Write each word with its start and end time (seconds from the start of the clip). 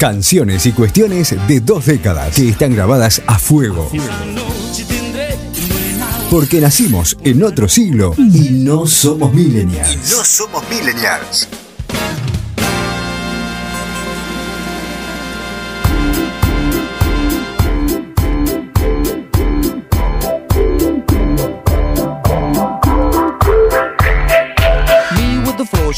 Canciones 0.00 0.64
y 0.64 0.72
cuestiones 0.72 1.36
de 1.46 1.60
dos 1.60 1.84
décadas 1.84 2.34
que 2.34 2.48
están 2.48 2.74
grabadas 2.74 3.20
a 3.26 3.38
fuego. 3.38 3.90
Porque 6.30 6.58
nacimos 6.58 7.18
en 7.22 7.42
otro 7.42 7.68
siglo 7.68 8.14
y 8.16 8.48
no 8.48 8.86
somos 8.86 9.34
millennials. 9.34 10.10
No 10.10 10.24
somos 10.24 10.64
millennials. 10.70 11.48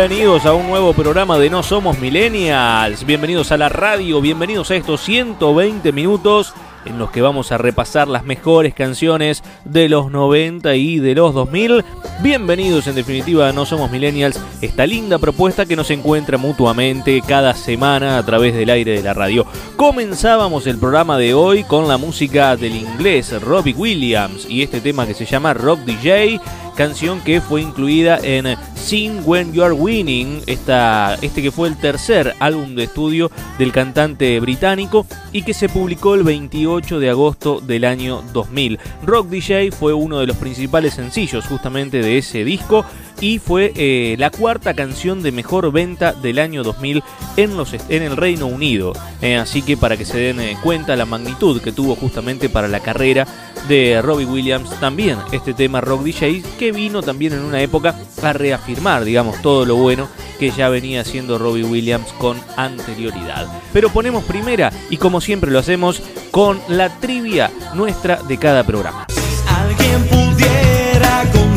Bienvenidos 0.00 0.46
a 0.46 0.54
un 0.54 0.66
nuevo 0.66 0.94
programa 0.94 1.38
de 1.38 1.50
No 1.50 1.62
Somos 1.62 1.98
Millennials, 1.98 3.04
bienvenidos 3.04 3.52
a 3.52 3.58
la 3.58 3.68
radio, 3.68 4.22
bienvenidos 4.22 4.70
a 4.70 4.76
estos 4.76 5.02
120 5.02 5.92
minutos 5.92 6.54
en 6.86 6.98
los 6.98 7.10
que 7.10 7.20
vamos 7.20 7.52
a 7.52 7.58
repasar 7.58 8.08
las 8.08 8.24
mejores 8.24 8.72
canciones 8.72 9.42
de 9.66 9.90
los 9.90 10.10
90 10.10 10.74
y 10.76 11.00
de 11.00 11.14
los 11.14 11.34
2000. 11.34 11.84
Bienvenidos 12.22 12.86
en 12.86 12.94
definitiva 12.94 13.50
a 13.50 13.52
No 13.52 13.66
Somos 13.66 13.90
Millennials, 13.90 14.40
esta 14.62 14.86
linda 14.86 15.18
propuesta 15.18 15.66
que 15.66 15.76
nos 15.76 15.90
encuentra 15.90 16.38
mutuamente 16.38 17.20
cada 17.20 17.52
semana 17.52 18.16
a 18.16 18.24
través 18.24 18.54
del 18.54 18.70
aire 18.70 18.92
de 18.92 19.02
la 19.02 19.12
radio. 19.12 19.44
Comenzábamos 19.76 20.66
el 20.66 20.78
programa 20.78 21.18
de 21.18 21.34
hoy 21.34 21.62
con 21.64 21.88
la 21.88 21.98
música 21.98 22.56
del 22.56 22.74
inglés 22.74 23.38
Robbie 23.42 23.74
Williams 23.74 24.46
y 24.48 24.62
este 24.62 24.80
tema 24.80 25.06
que 25.06 25.12
se 25.12 25.26
llama 25.26 25.52
Rock 25.52 25.80
DJ 25.80 26.40
canción 26.74 27.20
que 27.20 27.40
fue 27.40 27.62
incluida 27.62 28.18
en 28.22 28.56
Sing 28.74 29.22
When 29.24 29.52
You 29.52 29.62
Are 29.62 29.74
Winning, 29.74 30.42
esta, 30.46 31.16
este 31.22 31.42
que 31.42 31.50
fue 31.50 31.68
el 31.68 31.76
tercer 31.76 32.34
álbum 32.40 32.74
de 32.74 32.84
estudio 32.84 33.30
del 33.58 33.72
cantante 33.72 34.40
británico 34.40 35.06
y 35.32 35.42
que 35.42 35.54
se 35.54 35.68
publicó 35.68 36.14
el 36.14 36.22
28 36.22 36.98
de 36.98 37.10
agosto 37.10 37.60
del 37.60 37.84
año 37.84 38.22
2000. 38.32 38.78
Rock 39.04 39.28
DJ 39.28 39.70
fue 39.70 39.92
uno 39.92 40.18
de 40.18 40.26
los 40.26 40.36
principales 40.36 40.94
sencillos 40.94 41.46
justamente 41.46 42.02
de 42.02 42.18
ese 42.18 42.44
disco 42.44 42.84
y 43.20 43.38
fue 43.38 43.72
eh, 43.76 44.16
la 44.18 44.30
cuarta 44.30 44.74
canción 44.74 45.22
de 45.22 45.32
mejor 45.32 45.70
venta 45.72 46.12
del 46.12 46.38
año 46.38 46.62
2000 46.62 47.02
en, 47.36 47.56
los, 47.56 47.72
en 47.72 48.02
el 48.02 48.16
Reino 48.16 48.46
Unido. 48.46 48.92
Eh, 49.20 49.36
así 49.36 49.62
que 49.62 49.76
para 49.76 49.96
que 49.96 50.04
se 50.04 50.18
den 50.18 50.40
eh, 50.40 50.56
cuenta 50.62 50.96
la 50.96 51.04
magnitud 51.04 51.60
que 51.60 51.72
tuvo 51.72 51.94
justamente 51.96 52.48
para 52.48 52.68
la 52.68 52.80
carrera 52.80 53.26
de 53.68 54.00
Robbie 54.02 54.26
Williams, 54.26 54.70
también 54.80 55.18
este 55.32 55.52
tema 55.52 55.80
Rock 55.80 56.02
DJ, 56.02 56.42
que 56.58 56.72
vino 56.72 57.02
también 57.02 57.34
en 57.34 57.40
una 57.40 57.60
época 57.60 57.94
a 58.22 58.32
reafirmar, 58.32 59.04
digamos, 59.04 59.40
todo 59.42 59.64
lo 59.66 59.76
bueno 59.76 60.08
que 60.38 60.50
ya 60.50 60.70
venía 60.70 61.02
haciendo 61.02 61.38
Robbie 61.38 61.64
Williams 61.64 62.12
con 62.18 62.38
anterioridad. 62.56 63.46
Pero 63.74 63.90
ponemos 63.90 64.24
primera 64.24 64.72
y 64.88 64.96
como 64.96 65.20
siempre 65.20 65.50
lo 65.50 65.58
hacemos 65.58 66.02
con 66.30 66.58
la 66.68 66.88
trivia 66.98 67.50
nuestra 67.74 68.22
de 68.22 68.38
cada 68.38 68.64
programa. 68.64 69.06
Alguien 69.46 70.02
pudiera. 70.08 71.49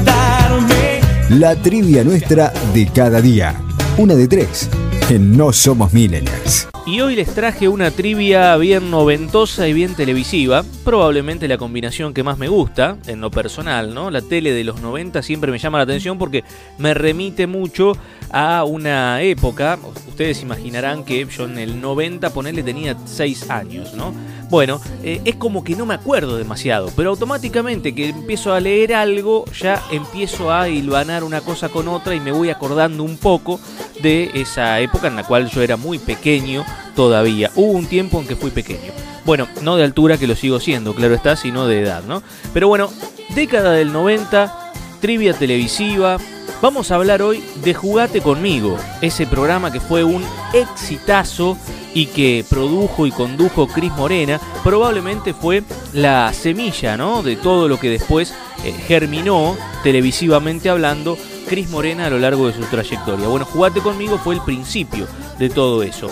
La 1.40 1.56
trivia 1.56 2.04
nuestra 2.04 2.54
de 2.76 2.86
cada 2.94 3.20
día. 3.20 3.56
Una 3.98 4.14
de 4.14 4.28
tres. 4.28 4.70
En 5.10 5.36
No 5.36 5.52
Somos 5.52 5.92
Millennials. 5.92 6.68
Y 6.86 7.00
hoy 7.00 7.16
les 7.16 7.34
traje 7.34 7.70
una 7.70 7.92
trivia 7.92 8.58
bien 8.58 8.92
noventosa 8.92 9.70
y 9.70 9.74
bien 9.74 9.96
televisiva, 9.96 10.66
probablemente 10.84 11.48
la 11.48 11.58
combinación 11.58 12.14
que 12.14 12.24
más 12.24 12.38
me 12.38 12.50
gusta, 12.50 12.98
en 13.08 13.22
lo 13.22 13.32
personal, 13.32 13.94
¿no? 13.94 14.12
La 14.12 14.22
tele 14.22 14.52
de 14.52 14.66
los 14.66 14.82
90 14.82 15.22
siempre 15.22 15.50
me 15.50 15.60
llama 15.60 15.78
la 15.78 15.86
atención 15.86 16.18
porque 16.18 16.44
me 16.78 16.94
remite 16.94 17.48
mucho 17.48 17.94
a 18.32 18.66
una 18.66 19.22
época, 19.22 19.80
ustedes 20.10 20.42
imaginarán 20.42 21.06
que 21.06 21.26
yo 21.26 21.46
en 21.46 21.58
el 21.58 21.80
90, 21.80 22.32
ponerle, 22.32 22.64
tenía 22.64 22.98
6 23.06 23.50
años, 23.50 23.94
¿no? 23.94 24.14
Bueno, 24.50 24.82
eh, 25.04 25.22
es 25.24 25.36
como 25.36 25.64
que 25.64 25.76
no 25.76 25.86
me 25.86 25.94
acuerdo 25.94 26.38
demasiado, 26.38 26.92
pero 26.96 27.12
automáticamente 27.12 27.96
que 27.96 28.10
empiezo 28.10 28.54
a 28.54 28.60
leer 28.60 28.94
algo, 28.94 29.46
ya 29.54 29.82
empiezo 29.90 30.54
a 30.54 30.68
hilvanar 30.68 31.24
una 31.24 31.42
cosa 31.42 31.70
con 31.70 31.88
otra 31.88 32.14
y 32.14 32.20
me 32.20 32.32
voy 32.32 32.50
acordando 32.50 33.04
un 33.04 33.18
poco 33.18 33.60
de 34.02 34.32
esa 34.34 34.80
época 34.80 35.08
en 35.08 35.16
la 35.16 35.24
cual 35.24 35.50
yo 35.50 35.62
era 35.62 35.78
muy 35.78 35.98
pequeño 35.98 36.66
todavía. 36.96 37.52
Hubo 37.56 37.72
un 37.74 37.86
tiempo 37.86 38.20
en 38.20 38.28
que 38.28 38.36
fui 38.36 38.52
pequeño. 38.52 38.92
Bueno, 39.26 39.48
no 39.62 39.76
de 39.76 39.84
altura 39.84 40.18
que 40.18 40.28
lo 40.28 40.36
sigo 40.36 40.60
siendo, 40.60 40.94
claro 40.94 41.16
está, 41.16 41.36
sino 41.36 41.66
de 41.68 41.82
edad, 41.82 42.04
¿no? 42.04 42.22
Pero 42.54 42.68
bueno, 42.68 42.90
década 43.36 43.72
del 43.72 43.94
90, 43.94 44.74
trivia 45.00 45.34
televisiva. 45.34 46.18
Vamos 46.62 46.92
a 46.92 46.96
hablar 46.96 47.22
hoy 47.22 47.44
de 47.64 47.74
Jugate 47.74 48.22
conmigo, 48.22 48.78
ese 49.02 49.28
programa 49.28 49.72
que 49.72 49.82
fue 49.82 50.04
un 50.04 50.24
exitazo 50.54 51.58
y 51.94 52.08
que 52.08 52.46
produjo 52.50 53.06
y 53.06 53.12
condujo 53.12 53.68
Cris 53.68 53.92
Morena, 53.94 54.40
probablemente 54.64 55.34
fue 55.34 55.64
la 55.94 56.32
semilla, 56.34 56.98
¿no? 56.98 57.22
De 57.22 57.36
todo 57.36 57.68
lo 57.68 57.80
que 57.80 57.90
después 57.90 58.34
eh, 58.64 58.72
germinó 58.72 59.58
televisivamente 59.84 60.70
hablando 60.70 61.18
Cris 61.48 61.70
Morena 61.70 62.08
a 62.08 62.10
lo 62.10 62.20
largo 62.20 62.48
de 62.48 62.54
su 62.54 62.62
trayectoria. 62.64 63.28
Bueno, 63.28 63.46
Jugate 63.46 63.82
conmigo 63.82 64.18
fue 64.18 64.36
el 64.36 64.42
principio 64.42 65.06
de 65.38 65.50
todo 65.50 65.84
eso. 65.84 66.10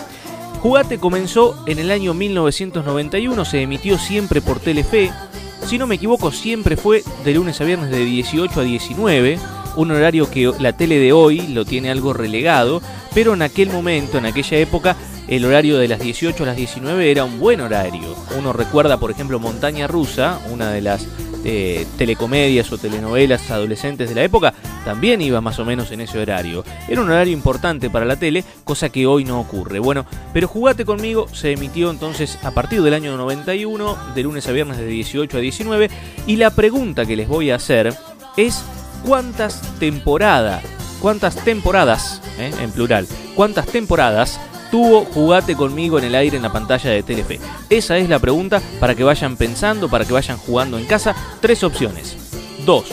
Jugate 0.62 0.98
comenzó 0.98 1.56
en 1.66 1.80
el 1.80 1.90
año 1.90 2.14
1991, 2.14 3.44
se 3.44 3.62
emitió 3.62 3.98
siempre 3.98 4.40
por 4.40 4.60
Telefe. 4.60 5.10
Si 5.66 5.76
no 5.76 5.88
me 5.88 5.96
equivoco, 5.96 6.30
siempre 6.30 6.76
fue 6.76 7.02
de 7.24 7.34
lunes 7.34 7.60
a 7.60 7.64
viernes 7.64 7.90
de 7.90 8.04
18 8.04 8.60
a 8.60 8.62
19, 8.62 9.40
un 9.74 9.90
horario 9.90 10.30
que 10.30 10.52
la 10.60 10.72
tele 10.72 11.00
de 11.00 11.12
hoy 11.12 11.48
lo 11.48 11.64
tiene 11.64 11.90
algo 11.90 12.12
relegado, 12.12 12.80
pero 13.12 13.34
en 13.34 13.42
aquel 13.42 13.70
momento, 13.70 14.18
en 14.18 14.26
aquella 14.26 14.56
época, 14.58 14.96
el 15.26 15.44
horario 15.44 15.78
de 15.78 15.88
las 15.88 15.98
18 15.98 16.44
a 16.44 16.46
las 16.46 16.56
19 16.56 17.10
era 17.10 17.24
un 17.24 17.40
buen 17.40 17.60
horario. 17.60 18.14
Uno 18.38 18.52
recuerda, 18.52 19.00
por 19.00 19.10
ejemplo, 19.10 19.40
Montaña 19.40 19.88
Rusa, 19.88 20.38
una 20.52 20.70
de 20.70 20.80
las 20.80 21.08
eh, 21.44 21.86
telecomedias 21.98 22.70
o 22.70 22.78
telenovelas 22.78 23.50
adolescentes 23.50 24.08
de 24.10 24.14
la 24.14 24.22
época, 24.22 24.54
también 24.84 25.20
iba 25.20 25.40
más 25.40 25.58
o 25.58 25.64
menos 25.64 25.90
en 25.90 26.00
ese 26.00 26.18
horario. 26.18 26.64
Era 26.88 27.00
un 27.00 27.10
horario 27.10 27.32
importante 27.32 27.90
para 27.90 28.04
la 28.04 28.16
tele, 28.16 28.44
cosa 28.64 28.90
que 28.90 29.06
hoy 29.06 29.24
no 29.24 29.40
ocurre. 29.40 29.78
Bueno, 29.78 30.06
pero 30.32 30.48
Jugate 30.48 30.84
conmigo 30.84 31.28
se 31.32 31.52
emitió 31.52 31.90
entonces 31.90 32.38
a 32.42 32.50
partir 32.50 32.82
del 32.82 32.94
año 32.94 33.16
91, 33.16 33.96
de 34.14 34.22
lunes 34.22 34.46
a 34.48 34.52
viernes 34.52 34.78
de 34.78 34.86
18 34.86 35.36
a 35.36 35.40
19, 35.40 35.90
y 36.26 36.36
la 36.36 36.50
pregunta 36.50 37.06
que 37.06 37.16
les 37.16 37.28
voy 37.28 37.50
a 37.50 37.56
hacer 37.56 37.94
es 38.36 38.64
¿cuántas 39.04 39.60
temporadas, 39.78 40.62
cuántas 41.00 41.36
temporadas, 41.36 42.20
eh, 42.38 42.52
en 42.60 42.70
plural, 42.70 43.06
cuántas 43.34 43.66
temporadas 43.66 44.40
tuvo 44.70 45.04
Jugate 45.04 45.54
conmigo 45.54 45.98
en 45.98 46.04
el 46.04 46.14
aire 46.14 46.36
en 46.36 46.42
la 46.42 46.52
pantalla 46.52 46.90
de 46.90 47.02
Telefe? 47.02 47.40
Esa 47.68 47.98
es 47.98 48.08
la 48.08 48.18
pregunta 48.18 48.62
para 48.80 48.94
que 48.94 49.04
vayan 49.04 49.36
pensando, 49.36 49.88
para 49.88 50.04
que 50.04 50.12
vayan 50.12 50.38
jugando 50.38 50.78
en 50.78 50.86
casa. 50.86 51.14
Tres 51.40 51.62
opciones. 51.62 52.16
Dos, 52.64 52.86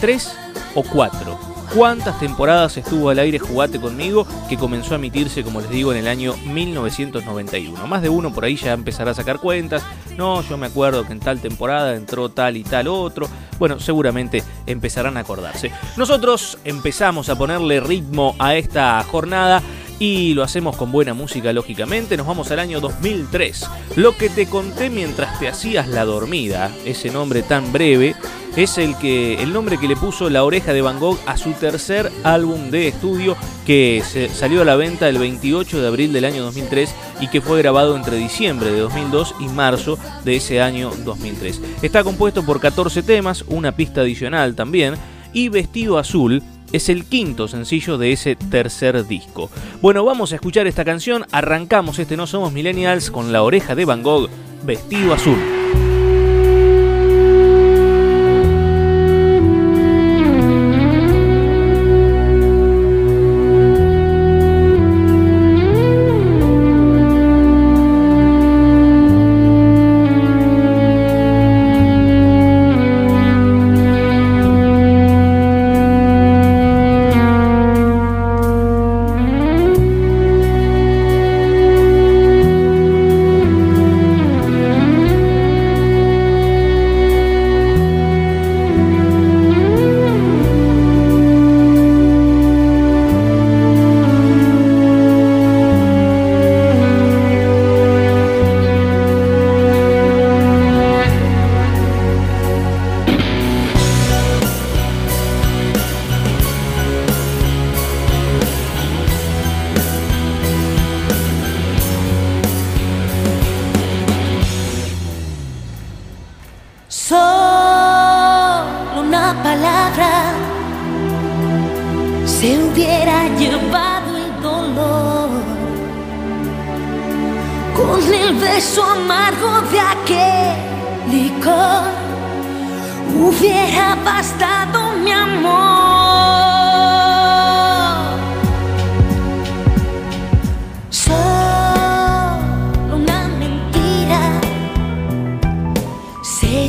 tres 0.00 0.34
o 0.74 0.82
cuatro. 0.82 1.38
¿Cuántas 1.74 2.20
temporadas 2.20 2.76
estuvo 2.76 3.08
al 3.08 3.18
aire 3.18 3.38
Jugate 3.38 3.80
conmigo 3.80 4.26
que 4.46 4.58
comenzó 4.58 4.92
a 4.92 4.96
emitirse, 4.96 5.42
como 5.42 5.62
les 5.62 5.70
digo, 5.70 5.90
en 5.90 5.98
el 5.98 6.06
año 6.06 6.34
1991? 6.44 7.86
Más 7.86 8.02
de 8.02 8.10
uno 8.10 8.30
por 8.30 8.44
ahí 8.44 8.56
ya 8.56 8.74
empezará 8.74 9.12
a 9.12 9.14
sacar 9.14 9.38
cuentas. 9.38 9.82
No, 10.18 10.42
yo 10.42 10.58
me 10.58 10.66
acuerdo 10.66 11.06
que 11.06 11.12
en 11.12 11.20
tal 11.20 11.40
temporada 11.40 11.94
entró 11.94 12.28
tal 12.28 12.58
y 12.58 12.62
tal 12.62 12.88
otro. 12.88 13.26
Bueno, 13.58 13.80
seguramente 13.80 14.42
empezarán 14.66 15.16
a 15.16 15.20
acordarse. 15.20 15.72
Nosotros 15.96 16.58
empezamos 16.64 17.30
a 17.30 17.38
ponerle 17.38 17.80
ritmo 17.80 18.36
a 18.38 18.54
esta 18.54 19.02
jornada 19.04 19.62
y 20.02 20.34
lo 20.34 20.42
hacemos 20.42 20.76
con 20.76 20.90
buena 20.90 21.14
música, 21.14 21.52
lógicamente. 21.52 22.16
Nos 22.16 22.26
vamos 22.26 22.50
al 22.50 22.58
año 22.58 22.80
2003. 22.80 23.68
Lo 23.94 24.16
que 24.16 24.30
te 24.30 24.46
conté 24.46 24.90
mientras 24.90 25.38
te 25.38 25.46
hacías 25.46 25.86
la 25.86 26.04
dormida, 26.04 26.72
ese 26.84 27.10
nombre 27.10 27.44
tan 27.44 27.72
breve, 27.72 28.16
es 28.56 28.78
el, 28.78 28.98
que, 28.98 29.40
el 29.40 29.52
nombre 29.52 29.78
que 29.78 29.86
le 29.86 29.94
puso 29.94 30.28
La 30.28 30.42
Oreja 30.42 30.72
de 30.72 30.82
Van 30.82 30.98
Gogh 30.98 31.20
a 31.24 31.36
su 31.36 31.52
tercer 31.52 32.10
álbum 32.24 32.70
de 32.70 32.88
estudio 32.88 33.36
que 33.64 34.02
se 34.04 34.28
salió 34.28 34.62
a 34.62 34.64
la 34.64 34.74
venta 34.74 35.08
el 35.08 35.18
28 35.18 35.80
de 35.80 35.86
abril 35.86 36.12
del 36.12 36.24
año 36.24 36.42
2003 36.42 36.92
y 37.20 37.28
que 37.28 37.40
fue 37.40 37.58
grabado 37.58 37.94
entre 37.94 38.16
diciembre 38.16 38.72
de 38.72 38.80
2002 38.80 39.36
y 39.38 39.44
marzo 39.44 40.00
de 40.24 40.34
ese 40.34 40.60
año 40.60 40.90
2003. 41.04 41.60
Está 41.80 42.02
compuesto 42.02 42.44
por 42.44 42.58
14 42.58 43.04
temas, 43.04 43.44
una 43.46 43.70
pista 43.76 44.00
adicional 44.00 44.56
también, 44.56 44.96
y 45.32 45.48
Vestido 45.48 45.96
Azul 45.96 46.42
es 46.72 46.88
el 46.88 47.04
quinto 47.04 47.48
sencillo 47.48 47.98
de 47.98 48.12
ese 48.12 48.36
tercer 48.36 49.06
disco. 49.06 49.50
Bueno, 49.80 50.04
vamos 50.04 50.32
a 50.32 50.36
escuchar 50.36 50.66
esta 50.66 50.84
canción, 50.84 51.24
arrancamos 51.30 51.98
este 51.98 52.16
No 52.16 52.26
Somos 52.26 52.52
Millennials 52.52 53.10
con 53.10 53.32
La 53.32 53.42
Oreja 53.42 53.74
de 53.74 53.84
Van 53.84 54.02
Gogh, 54.02 54.28
Vestido 54.64 55.14
Azul. 55.14 55.38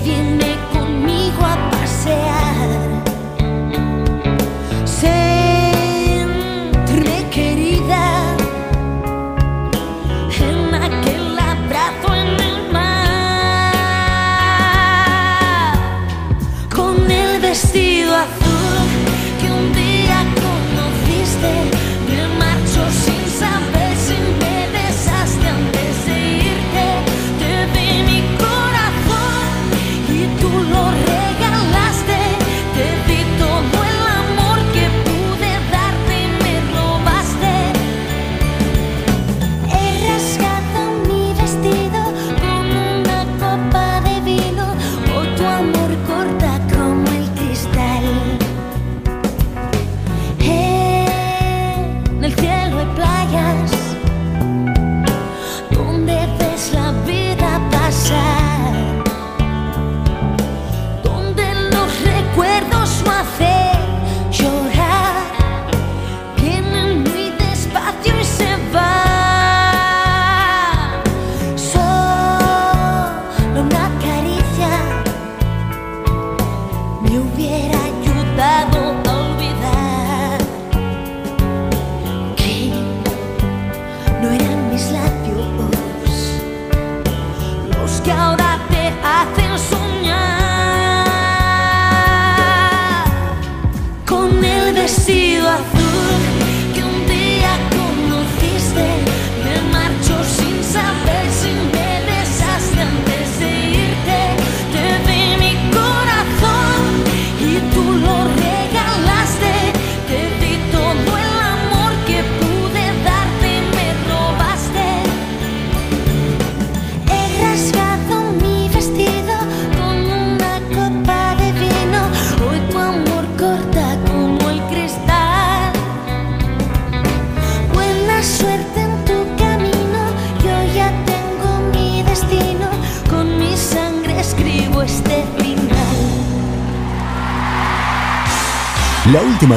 Viene 0.03 0.57
conmigo 0.73 1.45
a 1.45 1.55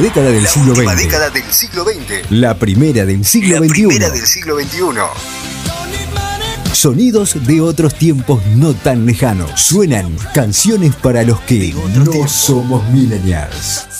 década 0.00 0.30
del 0.30 0.42
la 0.42 0.48
siglo 0.48 0.74
XX. 0.74 0.96
década 0.96 1.30
del 1.30 1.52
siglo 1.52 1.84
XX. 1.84 2.30
La 2.30 2.58
primera 2.58 3.04
del 3.04 3.24
siglo 3.24 3.60
la 3.60 3.66
Primera 3.66 4.10
del 4.10 4.26
siglo 4.26 4.56
XXI. 4.56 4.80
Sonidos 6.72 7.46
de 7.46 7.62
otros 7.62 7.94
tiempos 7.94 8.44
no 8.54 8.74
tan 8.74 9.06
lejanos. 9.06 9.58
Suenan 9.58 10.14
canciones 10.34 10.94
para 10.94 11.22
los 11.22 11.40
que 11.40 11.74
no 11.94 12.28
somos 12.28 12.86
millennials. 12.90 13.95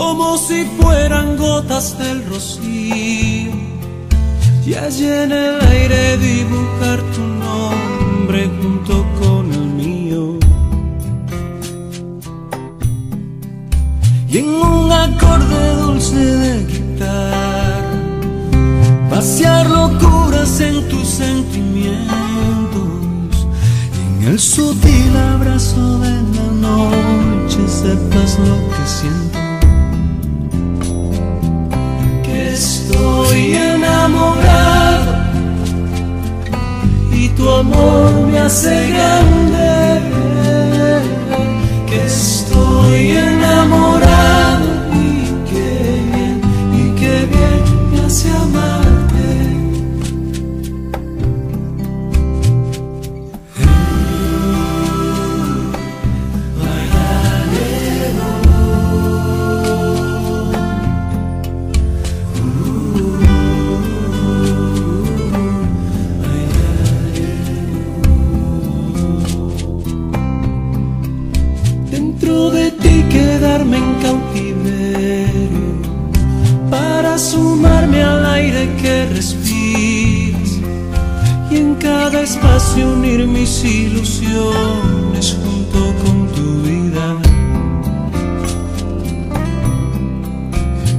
como 0.00 0.38
si 0.38 0.64
fueran 0.80 1.36
gotas 1.36 1.98
del 1.98 2.24
rocío. 2.24 3.52
Y 4.64 4.72
allí 4.74 5.06
en 5.06 5.30
el 5.30 5.60
aire 5.60 6.16
dibujar 6.16 6.98
tu 7.14 7.20
nombre 7.20 8.50
junto 8.58 8.94
con 9.20 9.52
el 9.52 9.66
mío. 9.82 10.38
Y 14.26 14.38
en 14.38 14.48
un 14.48 14.90
acorde 14.90 15.76
dulce 15.82 16.24
de 16.44 16.64
guitarra, 16.64 17.82
pasear 19.10 19.68
locuras 19.68 20.60
en 20.60 20.88
tus 20.88 21.06
sentimientos. 21.06 22.08
Y 23.98 24.24
en 24.24 24.32
el 24.32 24.38
sutil 24.38 25.14
abrazo 25.34 25.98
de 25.98 26.14
la 26.36 26.48
noche 26.68 27.60
sepas 27.68 28.38
lo 28.38 28.56
que 28.72 28.84
siento. 28.86 29.29
enamorado 33.54 35.12
y 37.12 37.28
tu 37.30 37.48
amor 37.48 38.12
me 38.30 38.38
hace 38.38 38.74
grande. 38.90 40.00
Que 41.88 42.04
estoy 42.04 43.10
enamorado 43.16 44.09
sumarme 77.20 78.02
al 78.02 78.24
aire 78.24 78.74
que 78.80 79.06
respiras 79.06 80.52
y 81.50 81.56
en 81.56 81.74
cada 81.74 82.22
espacio 82.22 82.92
unir 82.94 83.26
mis 83.26 83.62
ilusiones 83.62 85.36
junto 85.42 85.80
con 86.02 86.16
tu 86.36 86.62
vida. 86.62 87.06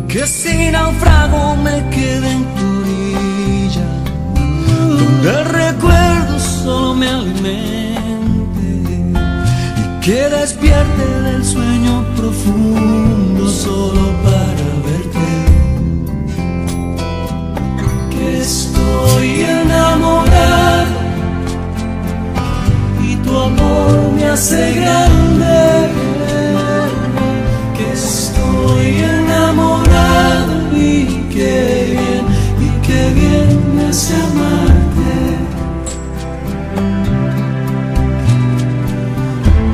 Que 0.08 0.28
si 0.28 0.70
naufrago 0.72 1.56
me 1.56 1.90
quede 1.90 2.32
en 2.38 2.44
tu 2.56 2.66
orilla, 2.82 3.90
donde 5.00 5.30
el 5.30 5.46
recuerdo 5.46 6.40
solo 6.40 6.94
me 6.94 7.10
alimente 7.10 8.66
y 9.82 10.06
que 10.06 10.30
despierte 10.30 11.06
del 11.28 11.44
sueño 11.44 12.06
profundo 12.16 13.50
solo 13.50 14.04
para 14.24 14.71
estoy 18.82 19.42
enamorado 19.42 20.86
y 23.04 23.16
tu 23.18 23.38
amor 23.38 24.12
me 24.16 24.26
hace 24.26 24.74
grande. 24.74 25.90
Que 27.78 27.92
estoy 27.94 29.04
enamorado 29.20 30.54
y 30.76 31.06
que 31.34 31.88
bien, 31.92 32.24
y 32.60 32.70
que 32.86 33.00
bien 33.14 33.76
me 33.76 33.86
hace 33.88 34.14
amarte. 34.16 35.14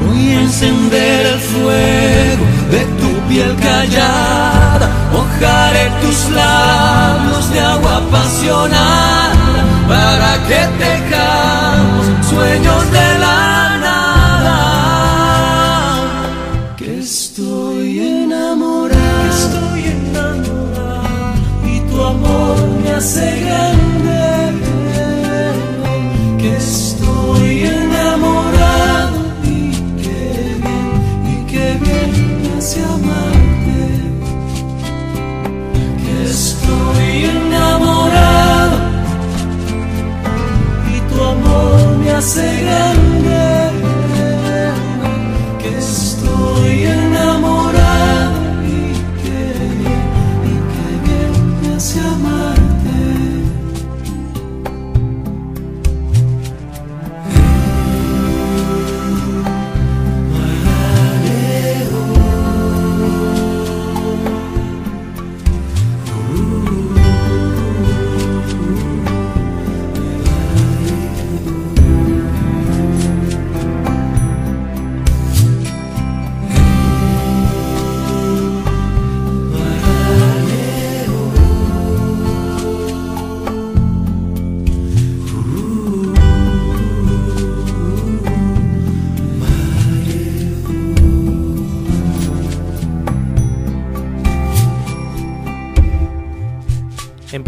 Voy 0.05 0.29
a 0.29 0.41
encender 0.41 1.25
el 1.27 1.39
fuego 1.39 2.45
de 2.71 2.81
tu 2.99 3.09
piel 3.29 3.55
callada, 3.61 4.89
mojaré 5.17 5.85
tus 6.01 6.29
labios 6.29 7.49
de 7.53 7.59
agua 7.59 7.97
apasionada 7.97 9.63
para 9.91 10.31
que 10.47 10.61
tejamos 10.83 12.05
sueños 12.29 12.91
de 12.91 13.06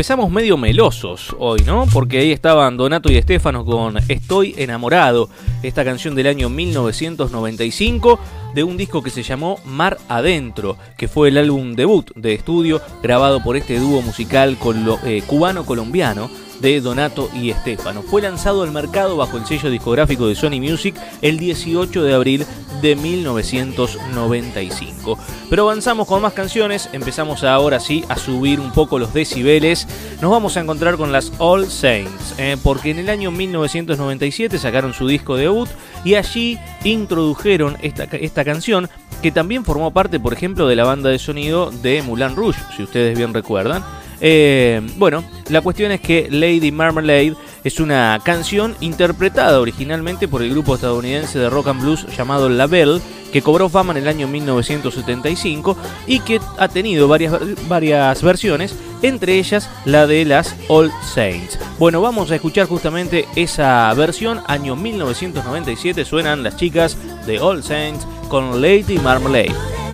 Empezamos 0.10 0.32
medio 0.32 0.58
melosos 0.58 1.36
hoy, 1.38 1.60
¿no? 1.68 1.86
Porque 1.94 2.18
ahí 2.18 2.32
estaban 2.32 2.78
Donato 2.78 3.12
y 3.12 3.18
Estefano 3.18 3.64
con 3.64 3.96
Estoy 4.08 4.56
enamorado, 4.58 5.30
esta 5.62 5.86
canción 5.86 6.16
del 6.16 6.26
año 6.26 6.50
1995 6.50 8.20
de 8.60 8.66
un 8.66 8.76
disco 8.76 9.02
que 9.02 9.10
se 9.10 9.24
llamó 9.24 9.58
Mar 9.64 9.98
Adentro, 10.10 10.76
que 10.98 11.08
fue 11.08 11.30
el 11.30 11.38
álbum 11.38 11.76
debut 11.76 12.12
de 12.14 12.34
estudio 12.34 12.82
grabado 13.02 13.42
por 13.42 13.56
este 13.56 13.80
dúo 13.80 14.02
musical 14.02 14.58
eh, 15.06 15.24
cubano-colombiano 15.26 16.30
de 16.60 16.82
Donato 16.82 17.30
y 17.34 17.52
Estefano. 17.52 18.04
Fue 18.04 18.22
lanzado 18.22 18.64
al 18.64 18.72
mercado 18.72 19.16
bajo 19.18 19.38
el 19.38 19.46
sello 19.46 19.70
discográfico 19.70 20.28
de 20.28 20.36
Sony 20.36 20.60
Music 20.60 20.96
el 21.22 21.38
18 21.40 22.04
de 22.04 22.14
abril 22.14 22.46
de 22.82 22.96
1995. 22.96 25.18
Pero 25.50 25.64
avanzamos 25.64 26.08
con 26.08 26.22
más 26.22 26.34
canciones, 26.34 26.90
empezamos 26.94 27.44
ahora 27.44 27.80
sí 27.80 28.06
a 28.10 28.18
subir 28.18 28.60
un 28.60 28.72
poco 28.72 29.00
los 29.00 29.12
decibeles. 29.14 29.88
Nos 30.22 30.30
vamos 30.32 30.58
a 30.58 30.60
encontrar 30.62 30.98
con 30.98 31.12
las 31.12 31.32
All 31.40 31.70
Saints, 31.70 32.36
eh, 32.38 32.56
porque 32.62 32.92
en 32.92 33.00
el 33.00 33.10
año 33.10 33.32
1997 33.32 34.60
sacaron 34.60 34.94
su 34.94 35.08
disco 35.08 35.36
debut 35.36 35.70
y 36.04 36.14
allí 36.16 36.60
introdujeron 36.84 37.78
esta, 37.82 38.04
esta 38.04 38.44
canción 38.50 38.90
que 39.22 39.32
también 39.32 39.66
formó 39.66 39.92
parte, 39.92 40.20
por 40.20 40.34
ejemplo, 40.34 40.68
de 40.68 40.76
la 40.76 40.86
banda 40.86 41.10
de 41.10 41.20
sonido 41.20 41.72
de 41.72 42.02
Moulin 42.02 42.36
Rouge, 42.36 42.60
si 42.76 42.84
ustedes 42.84 43.18
bien 43.18 43.34
recuerdan. 43.34 43.84
Eh, 44.22 44.82
bueno, 44.98 45.24
la 45.50 45.62
cuestión 45.62 45.92
es 45.92 46.02
que 46.02 46.28
Lady 46.30 46.72
Marmalade 46.72 47.36
es 47.64 47.80
una 47.80 48.20
canción 48.24 48.76
interpretada 48.80 49.60
originalmente 49.60 50.28
por 50.28 50.42
el 50.42 50.50
grupo 50.50 50.76
estadounidense 50.76 51.40
de 51.40 51.50
rock 51.50 51.68
and 51.68 51.82
blues 51.82 52.06
llamado 52.18 52.50
La 52.50 52.68
Belle, 52.68 53.02
que 53.32 53.42
cobró 53.42 53.70
fama 53.70 53.92
en 53.92 54.00
el 54.00 54.08
año 54.08 54.28
1975 54.28 55.78
y 56.08 56.20
que 56.22 56.42
ha 56.58 56.68
tenido 56.68 57.08
varias, 57.08 57.34
varias 57.68 58.22
versiones, 58.24 58.76
entre 59.02 59.38
ellas 59.38 59.70
la 59.86 60.08
de 60.08 60.26
las 60.26 60.56
All 60.68 60.92
Saints. 61.14 61.60
Bueno, 61.78 62.02
vamos 62.02 62.32
a 62.32 62.36
escuchar 62.36 62.68
justamente 62.68 63.26
esa 63.36 63.94
versión, 63.94 64.42
año 64.48 64.76
1997 64.76 66.04
suenan 66.04 66.44
las 66.44 66.58
chicas 66.58 66.98
de 67.26 67.40
All 67.40 67.64
Saints 67.64 68.06
con 68.30 68.62
Lady 68.62 69.00
Marmalade. 69.00 69.89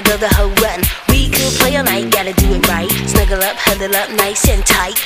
Gotta 0.00 0.10
go 0.10 0.16
the 0.18 0.34
whole 0.34 0.50
run. 0.60 0.80
We 1.08 1.30
could 1.30 1.52
play 1.60 1.76
all 1.76 1.84
night, 1.84 2.10
gotta 2.10 2.32
do 2.34 2.52
it 2.54 2.68
right. 2.68 2.90
Snuggle 3.08 3.42
up, 3.42 3.56
huddle 3.56 3.94
up, 3.96 4.10
nice 4.10 4.48
and 4.48 4.64
tight. 4.66 4.98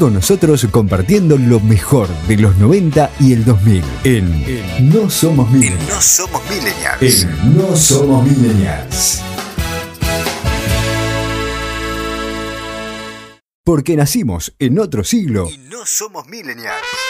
Con 0.00 0.14
nosotros 0.14 0.66
compartiendo 0.70 1.36
lo 1.36 1.60
mejor 1.60 2.08
de 2.26 2.38
los 2.38 2.56
90 2.56 3.10
y 3.20 3.34
el 3.34 3.44
2000 3.44 3.84
en 4.04 4.88
No 4.90 5.10
Somos 5.10 5.46
En 5.52 5.58
Millennials. 5.58 5.86
No 5.90 6.00
Somos 6.00 6.42
Millennials. 6.48 7.22
En 7.22 7.56
No 7.56 7.76
Somos 7.76 8.26
Millennials. 8.26 9.22
Porque 13.62 13.94
nacimos 13.94 14.54
en 14.58 14.78
otro 14.78 15.04
siglo 15.04 15.48
Y 15.50 15.58
no 15.58 15.84
somos 15.84 16.26
Millennials. 16.28 17.09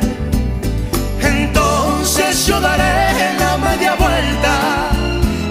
Entonces 2.03 2.47
yo 2.47 2.59
daré 2.59 3.37
la 3.37 3.57
media 3.57 3.93
vuelta 3.93 4.89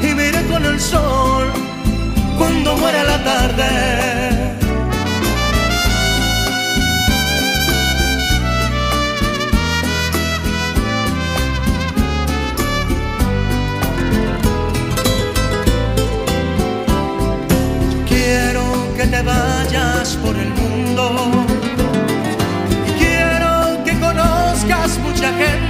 y 0.03 0.13
me 0.17 0.31
iré 0.31 0.45
con 0.49 0.65
el 0.65 0.81
sol 0.81 1.47
cuando 2.37 2.77
muera 2.77 3.05
la 3.05 3.23
tarde. 3.23 4.57
Quiero 18.09 18.65
que 18.97 19.07
te 19.07 19.23
vayas 19.23 20.17
por 20.17 20.35
el 20.35 20.49
mundo 20.49 21.31
y 22.89 22.91
quiero 22.99 23.85
que 23.85 24.01
conozcas 24.01 24.99
mucha 24.99 25.29
gente. 25.35 25.70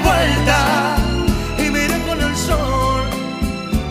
vuelta 0.00 0.96
y 1.58 1.70
con 2.08 2.20
el 2.20 2.36
sol 2.36 3.04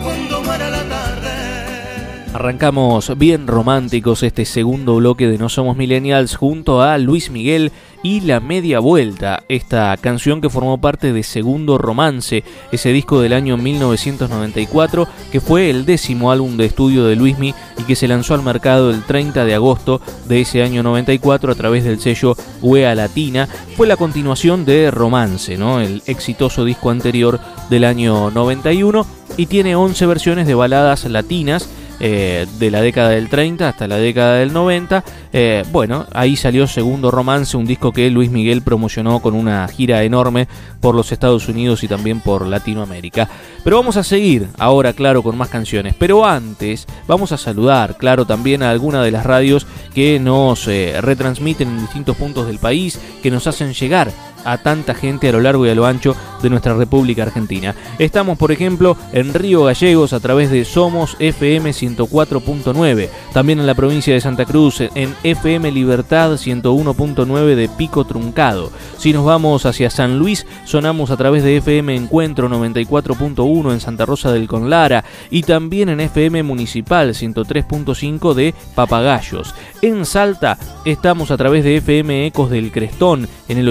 cuando 0.02 0.42
la 0.42 0.82
tarde. 0.88 2.34
Arrancamos 2.34 3.16
bien 3.16 3.46
románticos 3.46 4.22
este 4.22 4.44
segundo 4.44 4.96
bloque 4.96 5.28
de 5.28 5.38
No 5.38 5.48
Somos 5.48 5.76
Millennials 5.76 6.36
junto 6.36 6.82
a 6.82 6.98
Luis 6.98 7.30
Miguel 7.30 7.72
y 8.04 8.20
La 8.20 8.38
Media 8.38 8.80
Vuelta, 8.80 9.44
esta 9.48 9.96
canción 9.96 10.42
que 10.42 10.50
formó 10.50 10.78
parte 10.78 11.14
de 11.14 11.22
Segundo 11.22 11.78
Romance, 11.78 12.44
ese 12.70 12.92
disco 12.92 13.22
del 13.22 13.32
año 13.32 13.56
1994 13.56 15.08
que 15.32 15.40
fue 15.40 15.70
el 15.70 15.86
décimo 15.86 16.30
álbum 16.30 16.58
de 16.58 16.66
estudio 16.66 17.06
de 17.06 17.16
Luismi 17.16 17.54
y 17.78 17.82
que 17.84 17.96
se 17.96 18.06
lanzó 18.06 18.34
al 18.34 18.42
mercado 18.42 18.90
el 18.90 19.02
30 19.04 19.46
de 19.46 19.54
agosto 19.54 20.02
de 20.28 20.42
ese 20.42 20.62
año 20.62 20.82
94 20.82 21.50
a 21.50 21.54
través 21.54 21.82
del 21.82 21.98
sello 21.98 22.36
UEA 22.60 22.94
Latina, 22.94 23.48
fue 23.74 23.86
la 23.86 23.96
continuación 23.96 24.66
de 24.66 24.90
Romance, 24.90 25.56
¿no? 25.56 25.80
el 25.80 26.02
exitoso 26.04 26.66
disco 26.66 26.90
anterior 26.90 27.40
del 27.70 27.84
año 27.84 28.30
91 28.30 29.06
y 29.38 29.46
tiene 29.46 29.76
11 29.76 30.04
versiones 30.04 30.46
de 30.46 30.54
baladas 30.54 31.06
latinas 31.06 31.70
eh, 32.00 32.46
de 32.58 32.70
la 32.70 32.80
década 32.80 33.10
del 33.10 33.28
30 33.28 33.68
hasta 33.68 33.86
la 33.86 33.96
década 33.96 34.36
del 34.36 34.52
90. 34.52 35.04
Eh, 35.32 35.64
bueno, 35.70 36.06
ahí 36.12 36.36
salió 36.36 36.66
Segundo 36.66 37.10
Romance, 37.10 37.56
un 37.56 37.66
disco 37.66 37.92
que 37.92 38.10
Luis 38.10 38.30
Miguel 38.30 38.62
promocionó 38.62 39.20
con 39.20 39.34
una 39.34 39.66
gira 39.68 40.02
enorme 40.02 40.48
por 40.80 40.94
los 40.94 41.12
Estados 41.12 41.48
Unidos 41.48 41.84
y 41.84 41.88
también 41.88 42.20
por 42.20 42.46
Latinoamérica. 42.46 43.28
Pero 43.62 43.76
vamos 43.76 43.96
a 43.96 44.04
seguir 44.04 44.48
ahora, 44.58 44.92
claro, 44.92 45.22
con 45.22 45.36
más 45.36 45.48
canciones. 45.48 45.94
Pero 45.98 46.26
antes, 46.26 46.86
vamos 47.06 47.32
a 47.32 47.38
saludar, 47.38 47.96
claro, 47.96 48.26
también 48.26 48.62
a 48.62 48.70
alguna 48.70 49.02
de 49.02 49.10
las 49.10 49.24
radios 49.24 49.66
que 49.94 50.18
nos 50.20 50.68
eh, 50.68 51.00
retransmiten 51.00 51.68
en 51.68 51.80
distintos 51.80 52.16
puntos 52.16 52.46
del 52.46 52.58
país, 52.58 53.00
que 53.22 53.30
nos 53.30 53.46
hacen 53.46 53.72
llegar 53.72 54.10
a 54.44 54.58
tanta 54.58 54.94
gente 54.94 55.28
a 55.28 55.32
lo 55.32 55.40
largo 55.40 55.66
y 55.66 55.70
a 55.70 55.74
lo 55.74 55.86
ancho 55.86 56.14
de 56.42 56.50
nuestra 56.50 56.74
República 56.74 57.22
Argentina. 57.22 57.74
Estamos, 57.98 58.38
por 58.38 58.52
ejemplo, 58.52 58.96
en 59.12 59.32
Río 59.32 59.64
Gallegos 59.64 60.12
a 60.12 60.20
través 60.20 60.50
de 60.50 60.64
Somos 60.64 61.16
FM 61.18 61.70
104.9, 61.70 63.08
también 63.32 63.60
en 63.60 63.66
la 63.66 63.74
provincia 63.74 64.12
de 64.12 64.20
Santa 64.20 64.44
Cruz 64.44 64.80
en 64.80 65.14
FM 65.22 65.72
Libertad 65.72 66.32
101.9 66.32 67.54
de 67.54 67.68
Pico 67.68 68.04
Truncado. 68.04 68.70
Si 68.98 69.12
nos 69.12 69.24
vamos 69.24 69.66
hacia 69.66 69.90
San 69.90 70.18
Luis, 70.18 70.46
sonamos 70.64 71.10
a 71.10 71.16
través 71.16 71.42
de 71.42 71.56
FM 71.56 71.94
Encuentro 71.94 72.48
94.1 72.48 73.72
en 73.72 73.80
Santa 73.80 74.06
Rosa 74.06 74.32
del 74.32 74.48
Conlara 74.48 75.04
y 75.30 75.42
también 75.42 75.88
en 75.88 76.00
FM 76.00 76.42
Municipal 76.42 77.10
103.5 77.10 78.34
de 78.34 78.54
Papagayos. 78.74 79.54
En 79.82 80.04
Salta 80.06 80.58
estamos 80.84 81.30
a 81.30 81.36
través 81.36 81.64
de 81.64 81.76
FM 81.76 82.26
Ecos 82.26 82.50
del 82.50 82.72
Crestón 82.72 83.28
en 83.48 83.58
el 83.58 83.68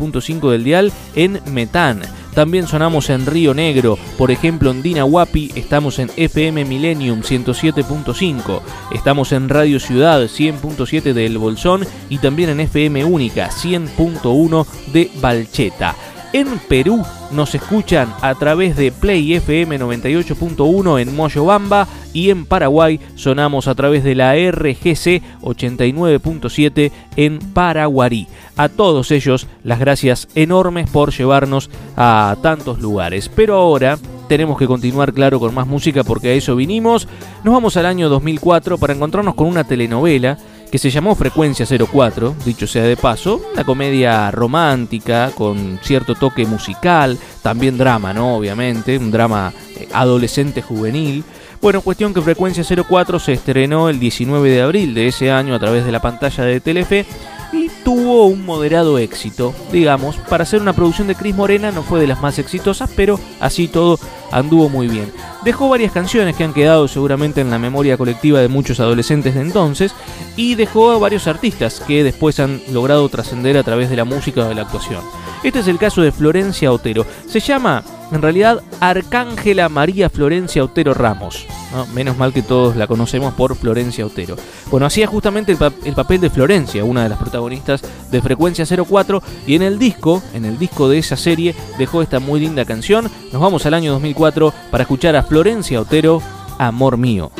88.5 0.00 0.50
del 0.50 0.64
dial 0.64 0.92
en 1.14 1.40
Metán. 1.52 2.02
También 2.34 2.66
sonamos 2.66 3.10
en 3.10 3.26
Río 3.26 3.54
Negro, 3.54 3.98
por 4.16 4.30
ejemplo 4.30 4.70
en 4.70 4.82
Dinahuapi 4.82 5.50
estamos 5.56 5.98
en 5.98 6.10
FM 6.16 6.64
Millennium 6.64 7.22
107.5, 7.22 8.60
estamos 8.92 9.32
en 9.32 9.48
Radio 9.48 9.80
Ciudad 9.80 10.22
100.7 10.22 11.12
de 11.12 11.26
El 11.26 11.38
Bolsón 11.38 11.84
y 12.08 12.18
también 12.18 12.50
en 12.50 12.60
FM 12.60 13.04
Única 13.04 13.50
100.1 13.50 14.66
de 14.92 15.10
Balcheta. 15.20 15.96
En 16.32 16.60
Perú 16.60 17.02
nos 17.32 17.56
escuchan 17.56 18.12
a 18.20 18.36
través 18.36 18.76
de 18.76 18.92
Play 18.92 19.34
FM 19.34 19.80
98.1 19.80 21.00
en 21.00 21.16
Moyobamba 21.16 21.88
y 22.12 22.30
en 22.30 22.46
Paraguay 22.46 23.00
sonamos 23.16 23.66
a 23.66 23.74
través 23.74 24.04
de 24.04 24.14
la 24.14 24.34
RGC 24.34 25.22
89.7 25.42 26.92
en 27.16 27.40
Paraguarí. 27.40 28.28
A 28.56 28.68
todos 28.68 29.10
ellos 29.10 29.48
las 29.64 29.80
gracias 29.80 30.28
enormes 30.36 30.88
por 30.88 31.12
llevarnos 31.12 31.68
a 31.96 32.36
tantos 32.40 32.78
lugares. 32.78 33.28
Pero 33.28 33.56
ahora 33.56 33.98
tenemos 34.28 34.56
que 34.56 34.68
continuar 34.68 35.12
claro 35.12 35.40
con 35.40 35.52
más 35.52 35.66
música 35.66 36.04
porque 36.04 36.28
a 36.28 36.34
eso 36.34 36.54
vinimos. 36.54 37.08
Nos 37.42 37.54
vamos 37.54 37.76
al 37.76 37.86
año 37.86 38.08
2004 38.08 38.78
para 38.78 38.92
encontrarnos 38.92 39.34
con 39.34 39.48
una 39.48 39.64
telenovela 39.64 40.38
que 40.70 40.78
se 40.78 40.90
llamó 40.90 41.14
Frecuencia 41.14 41.66
04, 41.66 42.36
dicho 42.44 42.66
sea 42.66 42.84
de 42.84 42.96
paso, 42.96 43.42
una 43.52 43.64
comedia 43.64 44.30
romántica 44.30 45.32
con 45.34 45.80
cierto 45.82 46.14
toque 46.14 46.46
musical, 46.46 47.18
también 47.42 47.76
drama, 47.76 48.12
¿no? 48.14 48.36
Obviamente, 48.36 48.96
un 48.96 49.10
drama 49.10 49.52
eh, 49.76 49.88
adolescente 49.92 50.62
juvenil. 50.62 51.24
Bueno, 51.60 51.82
cuestión 51.82 52.14
que 52.14 52.22
Frecuencia 52.22 52.64
04 52.64 53.18
se 53.18 53.32
estrenó 53.32 53.88
el 53.88 53.98
19 53.98 54.48
de 54.48 54.62
abril 54.62 54.94
de 54.94 55.08
ese 55.08 55.30
año 55.30 55.54
a 55.54 55.58
través 55.58 55.84
de 55.84 55.92
la 55.92 56.00
pantalla 56.00 56.44
de 56.44 56.60
Telefe 56.60 57.04
y 57.52 57.68
tuvo 57.84 58.26
un 58.26 58.44
moderado 58.44 58.98
éxito, 58.98 59.54
digamos, 59.72 60.16
para 60.16 60.44
ser 60.44 60.60
una 60.60 60.72
producción 60.72 61.08
de 61.08 61.14
Cris 61.14 61.34
Morena 61.34 61.70
no 61.72 61.82
fue 61.82 62.00
de 62.00 62.06
las 62.06 62.20
más 62.20 62.38
exitosas, 62.38 62.90
pero 62.94 63.18
así 63.40 63.68
todo 63.68 63.98
anduvo 64.30 64.68
muy 64.68 64.88
bien. 64.88 65.12
Dejó 65.44 65.68
varias 65.68 65.92
canciones 65.92 66.36
que 66.36 66.44
han 66.44 66.52
quedado 66.52 66.86
seguramente 66.86 67.40
en 67.40 67.50
la 67.50 67.58
memoria 67.58 67.96
colectiva 67.96 68.40
de 68.40 68.48
muchos 68.48 68.78
adolescentes 68.78 69.34
de 69.34 69.40
entonces 69.40 69.94
y 70.36 70.54
dejó 70.54 70.90
a 70.90 70.98
varios 70.98 71.26
artistas 71.26 71.80
que 71.80 72.04
después 72.04 72.38
han 72.40 72.60
logrado 72.70 73.08
trascender 73.08 73.56
a 73.56 73.62
través 73.62 73.90
de 73.90 73.96
la 73.96 74.04
música 74.04 74.42
o 74.42 74.48
de 74.48 74.54
la 74.54 74.62
actuación. 74.62 75.02
Este 75.42 75.60
es 75.60 75.68
el 75.68 75.78
caso 75.78 76.02
de 76.02 76.12
Florencia 76.12 76.70
Otero. 76.70 77.06
Se 77.26 77.40
llama, 77.40 77.82
en 78.12 78.22
realidad, 78.22 78.62
Arcángela 78.80 79.68
María 79.68 80.10
Florencia 80.10 80.64
Otero 80.64 80.94
Ramos. 80.94 81.46
Menos 81.94 82.16
mal 82.16 82.32
que 82.32 82.42
todos 82.42 82.76
la 82.76 82.86
conocemos 82.86 83.34
por 83.34 83.56
Florencia 83.56 84.04
Otero. 84.04 84.36
Bueno, 84.70 84.86
hacía 84.86 85.06
justamente 85.06 85.52
el, 85.52 85.58
el, 85.84 85.94
papel 85.94 86.20
de 86.20 86.30
Florencia, 86.30 86.84
una 86.84 87.04
de 87.04 87.08
las 87.08 87.18
protagonistas 87.18 87.82
de 88.10 88.20
Frecuencia 88.20 88.64
04, 88.66 89.22
y 89.46 89.54
en 89.54 89.62
el 89.62 89.78
disco, 89.78 90.22
en 90.34 90.44
el 90.44 90.58
disco 90.58 90.88
de 90.88 90.98
esa 90.98 91.16
serie, 91.16 91.54
dejó 91.78 92.02
esta 92.02 92.18
muy 92.18 92.40
linda 92.40 92.64
canción. 92.64 93.10
Nos 93.32 93.40
vamos 93.40 93.64
al 93.66 93.74
año 93.74 93.92
2004 93.92 94.52
para 94.70 94.82
escuchar 94.82 95.14
a 95.14 95.22
Florencia 95.22 95.80
Otero, 95.80 96.20
Amor 96.58 96.96
Mío. 96.96 97.30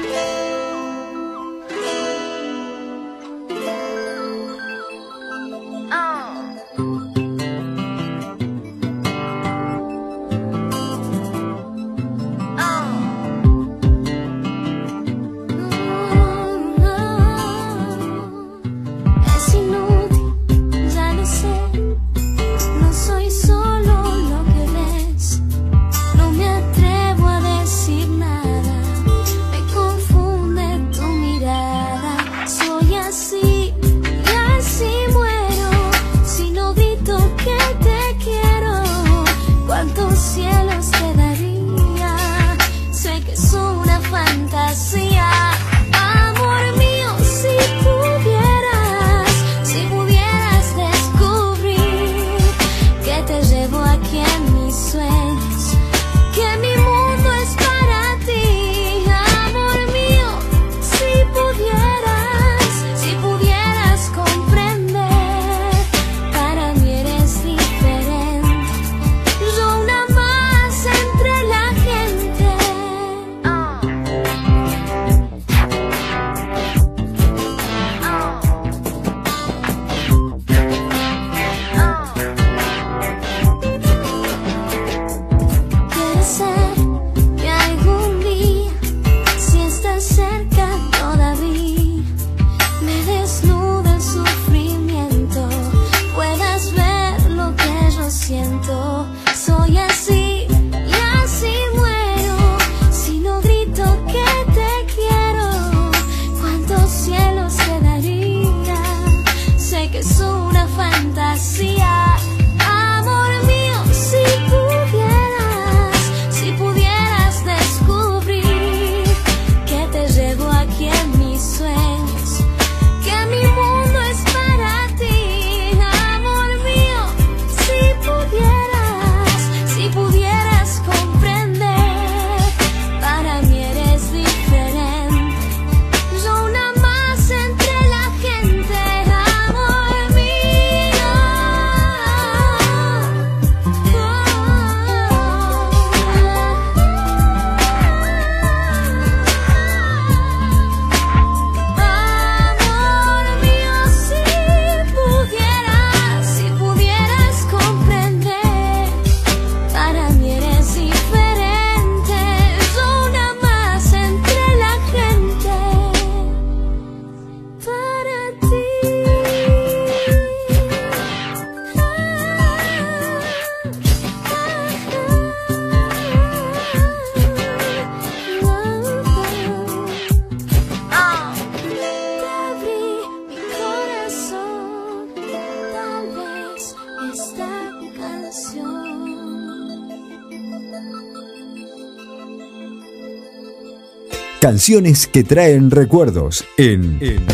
Canciones 194.61 195.07
que 195.07 195.25
traen 195.25 195.71
recuerdos 195.71 196.45
en, 196.59 196.99
en 197.01 197.25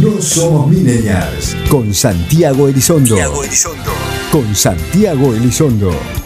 No 0.00 0.22
Somos 0.22 0.70
Millennials 0.70 1.54
con 1.68 1.92
Santiago 1.92 2.66
Elizondo. 2.66 3.14
Santiago 3.14 3.44
Elizondo. 3.44 3.92
Con 4.32 4.56
Santiago 4.56 5.34
Elizondo. 5.34 6.21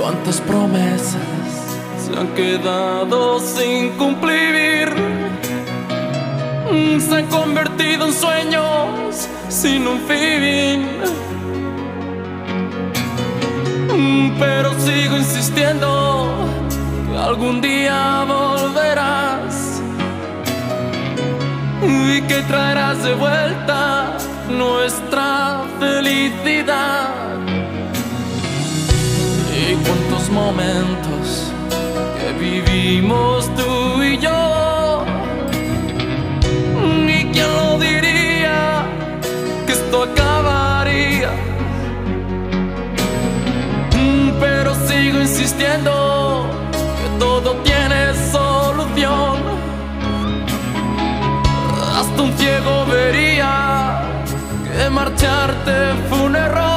Cuántas 0.00 0.40
promesas 0.40 1.20
se 2.04 2.18
han 2.18 2.28
quedado 2.28 3.38
sin 3.40 3.90
cumplir. 3.98 4.88
Mm, 6.70 6.98
Se 7.00 7.16
han 7.16 7.26
convertido 7.26 8.06
en 8.06 8.12
sueños 8.12 9.28
sin 9.48 9.86
un 9.86 10.00
fin. 10.08 10.88
Mm, 13.94 14.38
Pero 14.38 14.72
sigo 14.80 15.16
insistiendo 15.18 16.48
que 17.10 17.18
algún 17.18 17.60
día 17.60 18.24
volverás 18.26 19.82
y 21.82 22.22
que 22.22 22.40
traerás 22.42 23.02
de 23.04 23.14
vuelta 23.14 24.16
nuestra 24.48 25.62
felicidad. 25.78 27.21
Y 29.72 29.74
cuántos 29.76 30.28
momentos 30.28 31.50
que 32.18 32.32
vivimos 32.38 33.48
tú 33.54 34.02
y 34.02 34.18
yo. 34.18 35.02
¿Y 37.08 37.24
quién 37.32 37.56
lo 37.56 37.78
diría 37.78 38.84
que 39.66 39.72
esto 39.72 40.02
acabaría? 40.02 41.30
Pero 44.40 44.74
sigo 44.86 45.22
insistiendo 45.22 46.46
que 46.98 47.18
todo 47.18 47.56
tiene 47.64 48.12
solución. 48.30 49.38
Hasta 51.98 52.22
un 52.22 52.32
ciego 52.36 52.84
vería 52.92 54.02
que 54.64 54.90
marcharte 54.90 55.94
fue 56.10 56.20
un 56.24 56.36
error. 56.36 56.71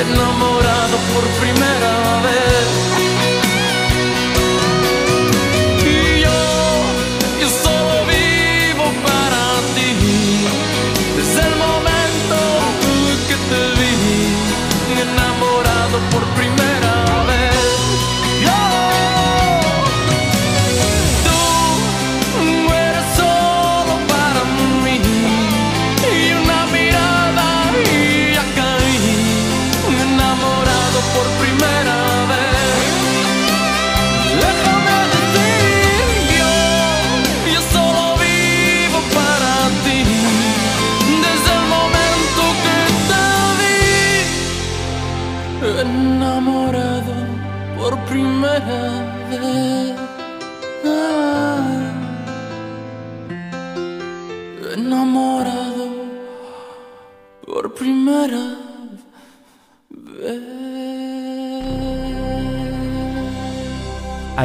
Enamorado 0.00 0.96
por 1.12 1.24
primera 1.40 2.22
vez. 2.22 2.59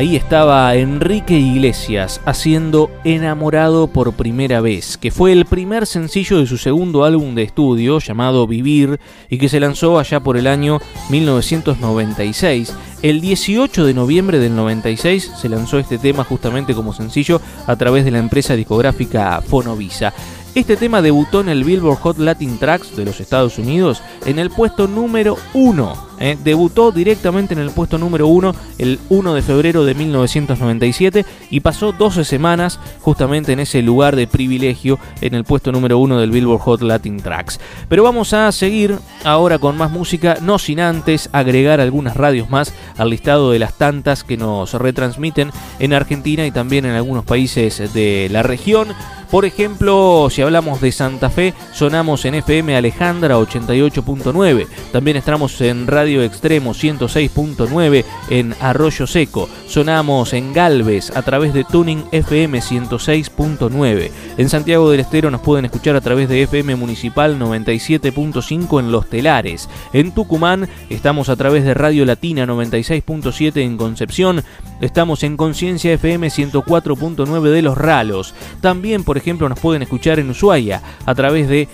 Ahí 0.06 0.16
estaba 0.16 0.76
Enrique 0.76 1.34
Iglesias 1.34 2.22
haciendo 2.26 2.92
Enamorado 3.04 3.88
por 3.88 4.14
primera 4.14 4.62
vez, 4.62 5.00
que 5.00 5.10
fue 5.10 5.32
el 5.32 5.46
primer 5.46 5.88
sencillo 5.88 6.38
de 6.38 6.46
su 6.46 6.60
segundo 6.60 7.06
álbum 7.06 7.34
de 7.34 7.42
estudio 7.42 7.98
llamado 7.98 8.46
Vivir 8.46 9.00
y 9.32 9.40
que 9.40 9.50
se 9.50 9.60
lanzó 9.60 9.98
allá 9.98 10.20
por 10.20 10.38
el 10.38 10.46
año 10.46 10.80
1996. 11.10 12.72
El 13.02 13.20
18 13.20 13.84
de 13.84 13.96
noviembre 13.96 14.38
del 14.38 14.56
96 14.56 15.32
se 15.42 15.50
lanzó 15.50 15.80
este 15.80 15.98
tema 15.98 16.24
justamente 16.24 16.76
como 16.76 16.94
sencillo 16.94 17.42
a 17.66 17.76
través 17.76 18.06
de 18.06 18.12
la 18.12 18.20
empresa 18.20 18.56
discográfica 18.56 19.42
Fonovisa. 19.42 20.14
Este 20.54 20.78
tema 20.78 21.02
debutó 21.02 21.42
en 21.42 21.50
el 21.50 21.64
Billboard 21.64 21.98
Hot 22.02 22.20
Latin 22.20 22.60
Tracks 22.60 22.96
de 22.96 23.06
los 23.06 23.20
Estados 23.20 23.58
Unidos 23.58 24.04
en 24.28 24.38
el 24.38 24.52
puesto 24.52 24.88
número 24.88 25.36
1 25.56 26.15
¿eh? 26.20 26.38
debutó 26.44 26.92
directamente 26.92 27.54
en 27.54 27.60
el 27.60 27.72
puesto 27.72 27.98
número 27.98 28.28
1 28.28 28.56
el 28.78 29.00
1 29.10 29.34
de 29.34 29.42
febrero 29.42 29.86
de 29.86 29.94
1997 29.94 31.26
y 31.50 31.60
pasó 31.60 31.92
12 31.92 32.24
semanas 32.24 32.80
justamente 33.02 33.54
en 33.54 33.60
ese 33.60 33.82
lugar 33.82 34.16
de 34.16 34.28
privilegio 34.28 35.00
en 35.22 35.36
el 35.36 35.44
puesto 35.44 35.72
número 35.72 35.98
1 36.00 36.20
del 36.20 36.32
Billboard 36.32 36.62
Hot 36.62 36.82
Latin 36.82 37.18
Tracks. 37.18 37.60
Pero 37.90 38.04
vamos 38.04 38.34
a 38.34 38.52
seguir 38.52 38.98
ahora 39.24 39.60
con 39.60 39.78
más 39.78 39.92
música, 39.92 40.38
no 40.42 40.60
sin 40.60 40.80
antes 40.80 41.30
agregar 41.32 41.80
algunas 41.80 42.16
radios 42.16 42.50
más 42.50 42.74
al 42.98 43.10
listado 43.10 43.52
de 43.52 43.60
las 43.60 43.74
tantas 43.74 44.24
que 44.24 44.38
nos 44.38 44.74
retransmiten 44.74 45.52
en 45.80 45.94
Argentina 45.94 46.46
y 46.46 46.52
también 46.52 46.86
en 46.86 46.96
algunos 46.96 47.26
países 47.26 47.94
de 47.94 48.30
la 48.32 48.44
región. 48.44 48.90
Por 49.32 49.44
ejemplo, 49.44 50.28
si 50.30 50.42
hablamos 50.44 50.82
de 50.82 50.92
Santa 50.92 51.30
Fe, 51.30 51.54
sonamos 51.74 52.24
en 52.26 52.36
FM 52.36 52.76
Alejandra 52.76 53.38
88.9. 53.38 54.68
También 54.92 55.18
estamos 55.18 55.60
en 55.62 55.88
Radio 55.88 56.05
Extremo 56.06 56.74
106.9 56.74 58.06
en 58.30 58.56
Arroyo 58.62 59.08
Seco. 59.08 59.50
Sonamos 59.68 60.34
en 60.34 60.54
Galvez 60.54 61.12
a 61.16 61.24
través 61.24 61.54
de 61.54 61.64
Tuning 61.64 62.04
FM 62.12 62.60
106.9. 62.60 64.12
En 64.38 64.50
Santiago 64.50 64.92
del 64.92 65.00
Estero 65.00 65.32
nos 65.32 65.42
pueden 65.42 65.66
escuchar 65.66 65.96
a 65.96 66.02
través 66.02 66.30
de 66.30 66.44
FM 66.44 66.76
Municipal 66.76 67.40
97.5 67.40 68.80
en 68.80 68.92
Los 68.92 69.10
Telares. 69.10 69.68
En 69.94 70.12
Tucumán 70.12 70.70
estamos 70.90 71.30
a 71.30 71.36
través 71.36 71.64
de 71.64 71.74
Radio 71.74 72.06
Latina 72.06 72.46
96.7 72.46 73.62
en 73.62 73.78
Concepción. 73.78 74.44
Estamos 74.82 75.24
en 75.24 75.38
Conciencia 75.38 75.94
FM 75.94 76.28
104.9 76.28 77.50
de 77.50 77.62
Los 77.62 77.78
Ralos. 77.78 78.36
También, 78.62 79.04
por 79.04 79.18
ejemplo, 79.18 79.50
nos 79.50 79.60
pueden 79.60 79.82
escuchar 79.82 80.20
en 80.20 80.30
Ushuaia 80.30 80.82
a 81.06 81.16
través 81.16 81.50
de 81.50 81.68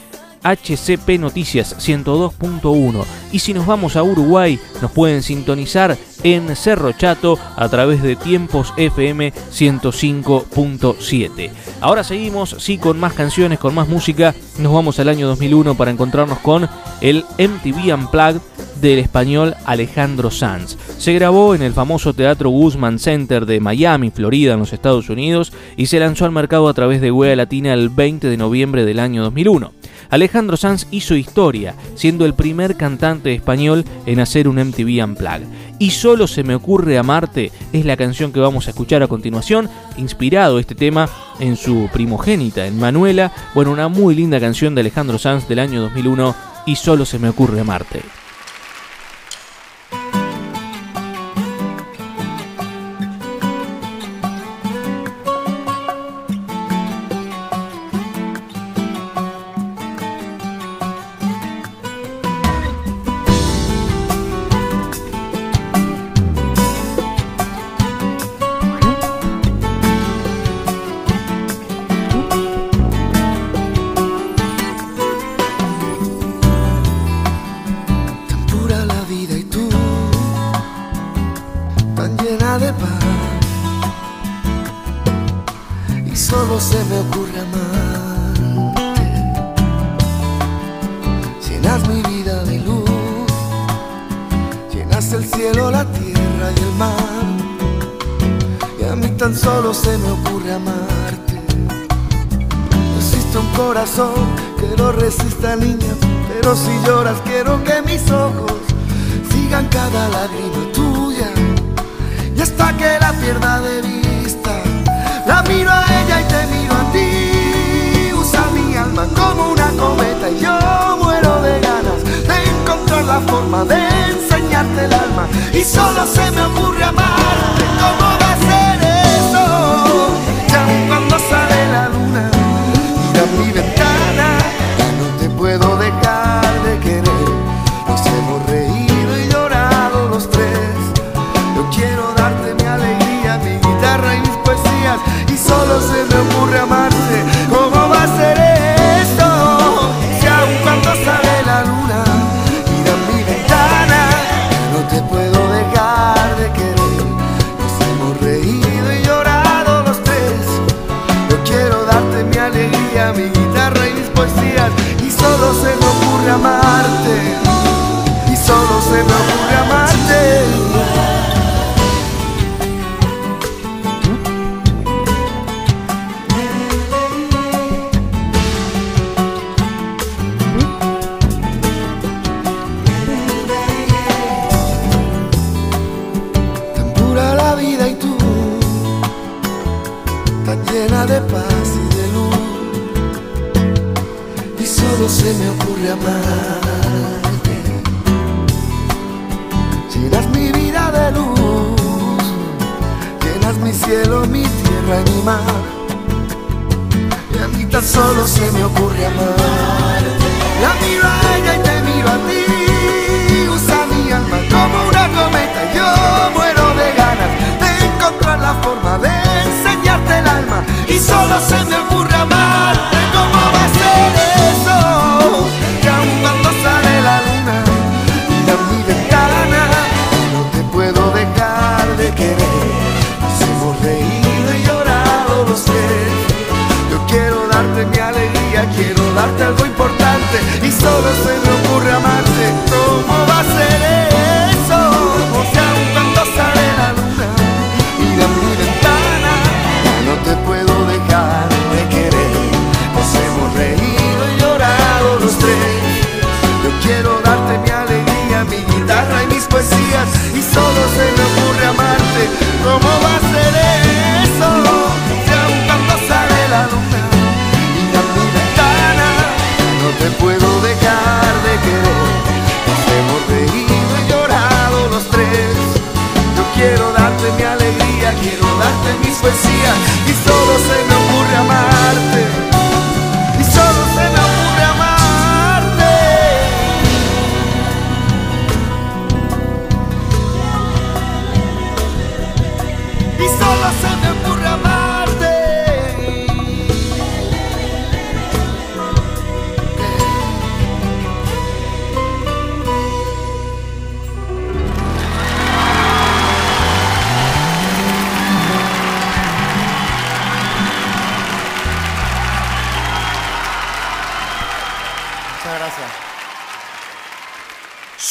HCP 0.44 1.20
Noticias 1.20 1.76
102.1 1.78 3.06
y 3.32 3.40
si 3.40 3.54
nos 3.54 3.66
vamos 3.66 3.96
a 3.96 4.04
Uruguay 4.04 4.60
nos 4.82 4.92
pueden 4.92 5.24
sintonizar 5.24 5.98
en 6.24 6.56
Cerro 6.56 6.92
Chato 6.94 7.38
a 7.56 7.68
través 7.70 8.04
de 8.04 8.16
Tiempos 8.16 8.74
FM 8.78 9.34
105.7. 9.34 11.50
Ahora 11.80 12.04
seguimos, 12.04 12.56
sí, 12.60 12.78
con 12.78 13.00
más 13.00 13.14
canciones, 13.14 13.58
con 13.60 13.74
más 13.74 13.88
música. 13.88 14.36
Nos 14.60 14.74
vamos 14.74 15.00
al 15.00 15.10
año 15.10 15.28
2001 15.28 15.76
para 15.76 15.92
encontrarnos 15.92 16.40
con 16.40 16.68
el 17.02 17.26
MTV 17.38 17.94
Unplugged 17.94 18.42
del 18.82 19.00
español 19.00 19.56
Alejandro 19.66 20.32
Sanz. 20.32 20.76
Se 20.98 21.14
grabó 21.14 21.56
en 21.56 21.62
el 21.62 21.74
famoso 21.74 22.14
Teatro 22.14 22.50
Guzman 22.50 23.00
Center 23.00 23.46
de 23.46 23.60
Miami, 23.60 24.10
Florida, 24.10 24.54
en 24.54 24.60
los 24.60 24.74
Estados 24.74 25.10
Unidos, 25.10 25.54
y 25.78 25.86
se 25.86 26.00
lanzó 26.00 26.26
al 26.26 26.32
mercado 26.32 26.68
a 26.68 26.74
través 26.74 27.00
de 27.00 27.12
Wea 27.12 27.36
Latina 27.36 27.74
el 27.74 27.90
20 27.90 28.28
de 28.28 28.38
noviembre 28.38 28.86
del 28.86 29.00
año 29.00 29.24
2001. 29.24 29.72
Alejandro 30.10 30.58
Sanz 30.58 30.88
hizo 30.92 31.16
historia, 31.16 31.76
siendo 31.96 32.26
el 32.26 32.34
primer 32.34 32.76
cantante 32.76 33.34
español 33.34 33.86
en 34.06 34.20
hacer 34.20 34.48
un 34.48 34.58
MTV 34.58 35.04
Unplugged. 35.04 35.48
Y 35.80 35.92
solo 35.92 36.28
se 36.28 36.44
me 36.44 36.56
ocurre 36.56 36.98
amarte 36.98 37.52
es 37.74 37.86
la 37.86 37.98
canción 37.98 38.32
que 38.32 38.40
vamos 38.40 38.68
a 38.68 38.72
escuchar 38.72 39.04
a 39.04 39.08
continuación, 39.08 39.70
inspirado 39.98 40.60
este 40.60 40.76
tema 40.76 41.10
en 41.40 41.56
su 41.56 41.90
primogénita, 41.92 42.68
en 42.68 42.80
Manuela, 42.80 43.32
bueno, 43.56 43.72
una 43.72 43.88
muy 43.88 44.16
linda 44.16 44.40
canción 44.40 44.76
de 44.76 44.82
Alejandro 44.82 45.18
Sanz 45.18 45.48
del 45.48 45.60
año 45.60 45.82
2001, 45.82 46.36
y 46.66 46.76
solo 46.76 47.06
se 47.06 47.20
me 47.20 47.30
ocurre 47.30 47.60
amarte. 47.60 48.02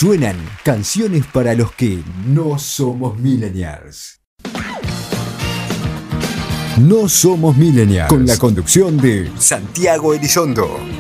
Suenan 0.01 0.37
canciones 0.65 1.27
para 1.27 1.55
los 1.55 1.73
que 1.73 2.03
no 2.27 2.59
somos 2.59 3.19
millennials. 3.19 4.23
No 6.79 7.07
somos 7.07 7.55
millennials. 7.59 8.09
Con 8.09 8.25
la 8.25 8.39
conducción 8.39 8.97
de 8.97 9.31
Santiago 9.37 10.15
Elizondo. 10.15 11.00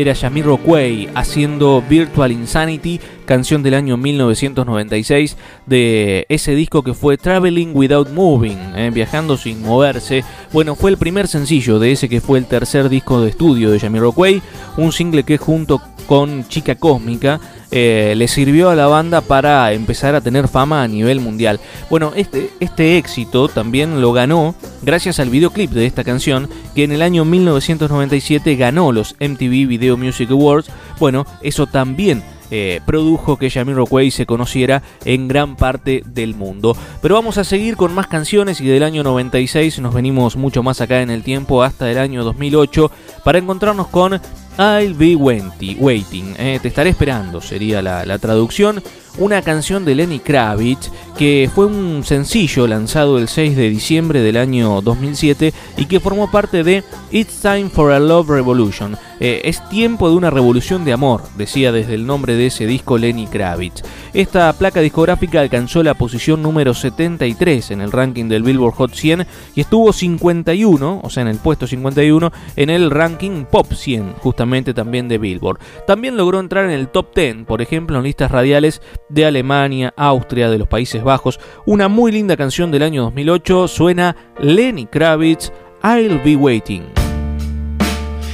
era 0.00 0.12
Yamiro 0.12 0.58
Quay 0.58 1.08
haciendo 1.14 1.82
Virtual 1.82 2.30
Insanity, 2.30 3.00
canción 3.26 3.62
del 3.62 3.74
año 3.74 3.96
1996 3.96 5.36
de 5.66 6.24
ese 6.28 6.54
disco 6.54 6.84
que 6.84 6.94
fue 6.94 7.18
Traveling 7.18 7.72
Without 7.74 8.10
Moving, 8.10 8.58
eh, 8.76 8.90
viajando 8.94 9.36
sin 9.36 9.60
moverse. 9.62 10.24
Bueno, 10.52 10.76
fue 10.76 10.92
el 10.92 10.98
primer 10.98 11.26
sencillo 11.26 11.78
de 11.78 11.92
ese 11.92 12.08
que 12.08 12.20
fue 12.20 12.38
el 12.38 12.46
tercer 12.46 12.88
disco 12.88 13.20
de 13.20 13.30
estudio 13.30 13.70
de 13.70 13.78
Yamiro 13.78 14.12
Quay, 14.12 14.40
un 14.76 14.92
single 14.92 15.24
que 15.24 15.36
junto 15.36 15.82
con 16.06 16.48
Chica 16.48 16.74
Cósmica 16.76 17.38
eh, 17.70 18.14
le 18.16 18.28
sirvió 18.28 18.70
a 18.70 18.74
la 18.74 18.86
banda 18.86 19.20
para 19.20 19.72
empezar 19.72 20.14
a 20.14 20.22
tener 20.22 20.48
fama 20.48 20.82
a 20.82 20.88
nivel 20.88 21.20
mundial. 21.20 21.60
Bueno, 21.90 22.12
este, 22.16 22.50
este 22.60 22.96
éxito 22.96 23.48
también 23.48 24.00
lo 24.00 24.12
ganó 24.12 24.54
gracias 24.82 25.20
al 25.20 25.30
videoclip 25.30 25.70
de 25.70 25.86
esta 25.86 26.04
canción 26.04 26.48
que 26.74 26.84
en 26.84 26.92
el 26.92 27.02
año 27.02 27.24
1997 27.24 28.56
ganó 28.56 28.92
los 28.92 29.14
MTV 29.20 29.66
Video 29.66 29.96
Music 29.96 30.30
Awards. 30.30 30.70
Bueno, 30.98 31.26
eso 31.42 31.66
también 31.66 32.22
eh, 32.50 32.80
produjo 32.86 33.36
que 33.36 33.50
Jamiroquai 33.50 34.10
se 34.10 34.24
conociera 34.24 34.82
en 35.04 35.28
gran 35.28 35.56
parte 35.56 36.02
del 36.06 36.34
mundo. 36.34 36.76
Pero 37.02 37.14
vamos 37.14 37.36
a 37.36 37.44
seguir 37.44 37.76
con 37.76 37.92
más 37.94 38.06
canciones 38.06 38.60
y 38.60 38.66
del 38.66 38.82
año 38.82 39.02
96 39.02 39.80
nos 39.80 39.92
venimos 39.92 40.36
mucho 40.36 40.62
más 40.62 40.80
acá 40.80 41.02
en 41.02 41.10
el 41.10 41.22
tiempo 41.22 41.62
hasta 41.62 41.90
el 41.90 41.98
año 41.98 42.24
2008 42.24 42.90
para 43.22 43.38
encontrarnos 43.38 43.88
con 43.88 44.14
I'll 44.58 44.94
Be 44.94 45.14
Waiting. 45.14 46.34
Eh, 46.38 46.58
te 46.62 46.68
estaré 46.68 46.90
esperando, 46.90 47.40
sería 47.40 47.82
la, 47.82 48.06
la 48.06 48.18
traducción 48.18 48.82
una 49.18 49.42
canción 49.42 49.84
de 49.84 49.94
Lenny 49.94 50.20
Kravitz 50.20 50.90
que 51.16 51.50
fue 51.52 51.66
un 51.66 52.04
sencillo 52.04 52.66
lanzado 52.68 53.18
el 53.18 53.28
6 53.28 53.56
de 53.56 53.70
diciembre 53.70 54.20
del 54.20 54.36
año 54.36 54.80
2007 54.80 55.52
y 55.76 55.86
que 55.86 55.98
formó 55.98 56.30
parte 56.30 56.62
de 56.62 56.84
It's 57.10 57.40
Time 57.40 57.70
for 57.70 57.90
a 57.90 57.98
Love 57.98 58.30
Revolution. 58.30 58.96
Eh, 59.20 59.40
es 59.44 59.68
tiempo 59.68 60.08
de 60.08 60.14
una 60.14 60.30
revolución 60.30 60.84
de 60.84 60.92
amor, 60.92 61.22
decía 61.36 61.72
desde 61.72 61.94
el 61.94 62.06
nombre 62.06 62.36
de 62.36 62.46
ese 62.46 62.66
disco 62.66 62.98
Lenny 62.98 63.26
Kravitz. 63.26 63.82
Esta 64.14 64.52
placa 64.52 64.80
discográfica 64.80 65.40
alcanzó 65.40 65.82
la 65.82 65.94
posición 65.94 66.40
número 66.40 66.72
73 66.72 67.72
en 67.72 67.80
el 67.80 67.90
ranking 67.90 68.28
del 68.28 68.44
Billboard 68.44 68.74
Hot 68.74 68.94
100 68.94 69.26
y 69.56 69.60
estuvo 69.60 69.92
51, 69.92 71.00
o 71.02 71.10
sea, 71.10 71.22
en 71.22 71.28
el 71.28 71.38
puesto 71.38 71.66
51, 71.66 72.32
en 72.54 72.70
el 72.70 72.92
ranking 72.92 73.44
Pop 73.44 73.72
100, 73.72 74.14
justamente 74.20 74.72
también 74.72 75.08
de 75.08 75.18
Billboard. 75.18 75.58
También 75.86 76.16
logró 76.16 76.38
entrar 76.38 76.64
en 76.66 76.70
el 76.70 76.88
top 76.88 77.14
10, 77.14 77.44
por 77.44 77.60
ejemplo, 77.60 77.98
en 77.98 78.04
listas 78.04 78.30
radiales 78.30 78.80
de 79.08 79.26
Alemania, 79.26 79.92
Austria, 79.96 80.50
de 80.50 80.58
los 80.58 80.68
Países 80.68 81.02
Bajos. 81.02 81.40
Una 81.66 81.88
muy 81.88 82.12
linda 82.12 82.36
canción 82.36 82.70
del 82.70 82.82
año 82.82 83.02
2008 83.04 83.68
suena 83.68 84.16
Lenny 84.38 84.86
Kravitz, 84.86 85.52
I'll 85.82 86.22
Be 86.22 86.36
Waiting. 86.36 86.84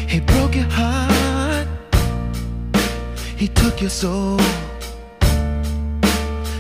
He 0.09 0.21
broke 0.21 0.57
your 0.57 0.69
heart. 0.71 1.69
He 3.37 3.49
took 3.49 3.81
your 3.81 3.91
soul. 3.91 4.39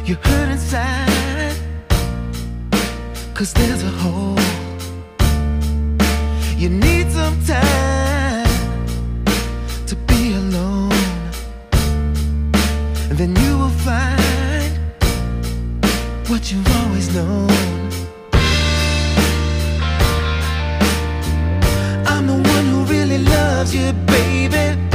You 0.04 0.16
hurt 0.16 0.50
inside. 0.50 1.54
Cause 3.34 3.52
there's 3.54 3.82
a 3.82 3.90
hole. 3.90 4.38
You 6.56 6.68
need 6.68 7.10
some 7.10 7.36
time 7.44 8.46
to 9.86 9.96
be 10.06 10.34
alone. 10.34 10.90
Then 13.10 13.34
you 13.36 13.43
what 16.28 16.50
you've 16.50 16.76
always 16.76 17.14
known. 17.14 17.50
I'm 22.06 22.26
the 22.26 22.34
one 22.34 22.64
who 22.66 22.84
really 22.84 23.18
loves 23.18 23.74
you, 23.74 23.92
baby. 23.92 24.93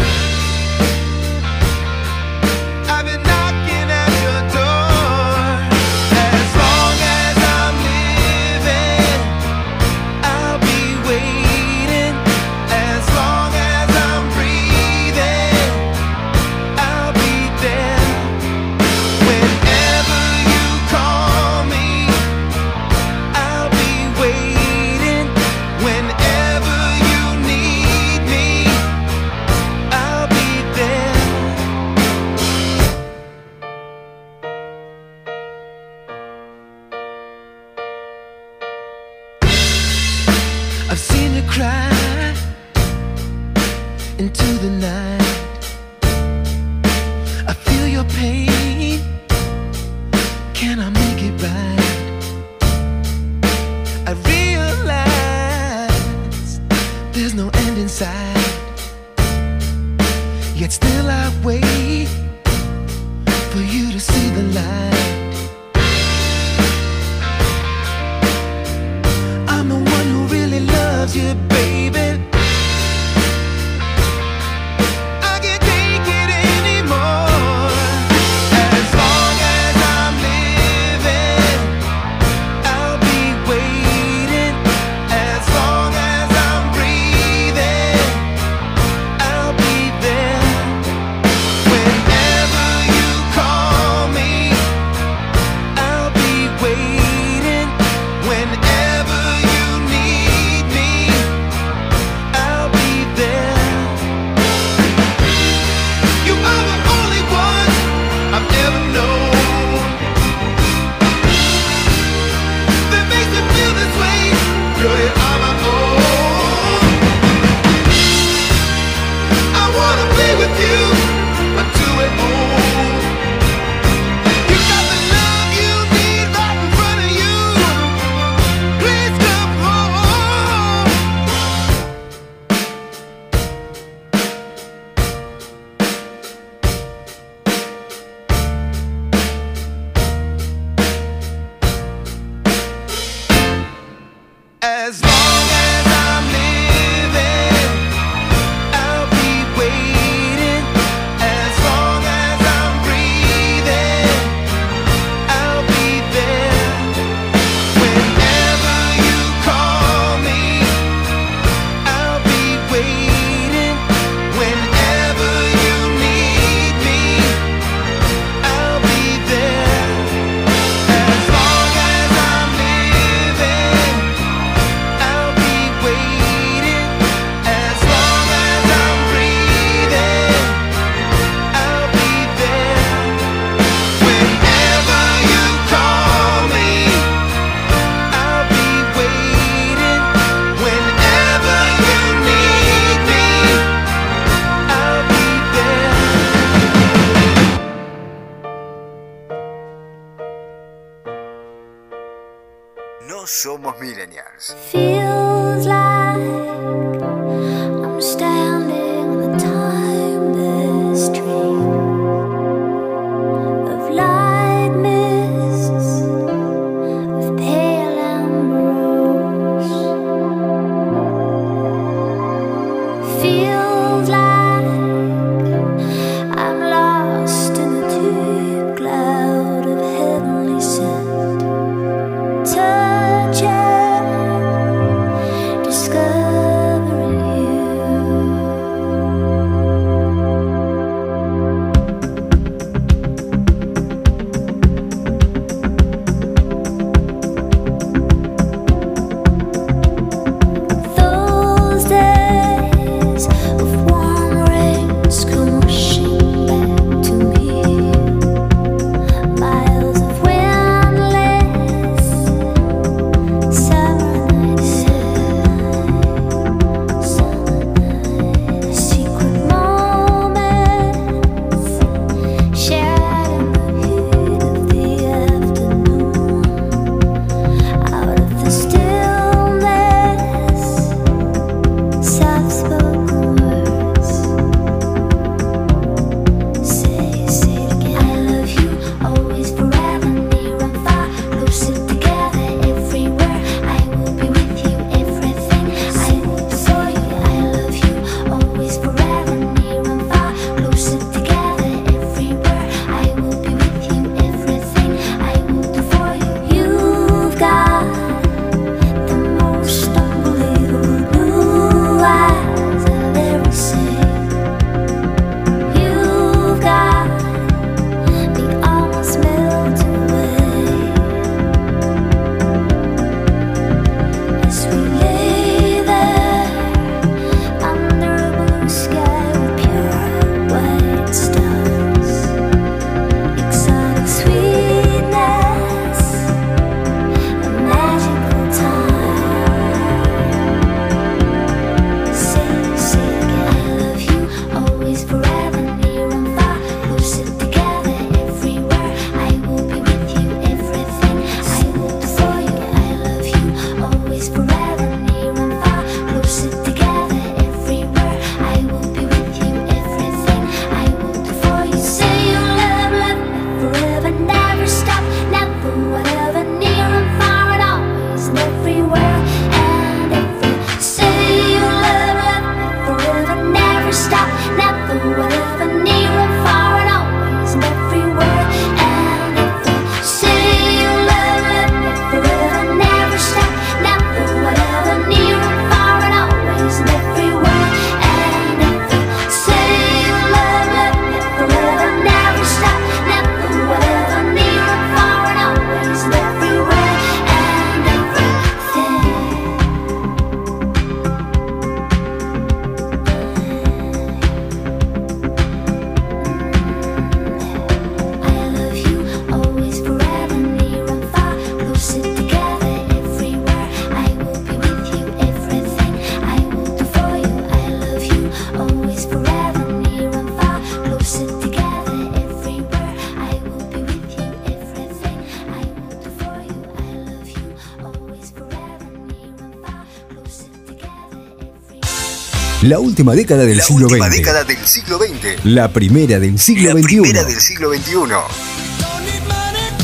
La 432.69 432.77
última 432.79 433.15
década 433.15 433.45
del 433.45 433.57
la 433.57 433.63
siglo 433.63 433.87
última 433.87 434.05
XX. 434.05 434.17
década 434.17 434.43
del 434.43 434.63
siglo 434.63 434.99
XX. 434.99 435.43
La 435.43 435.73
primera 435.73 436.19
del 436.19 436.37
siglo 436.37 436.77
XXI. 436.77 437.09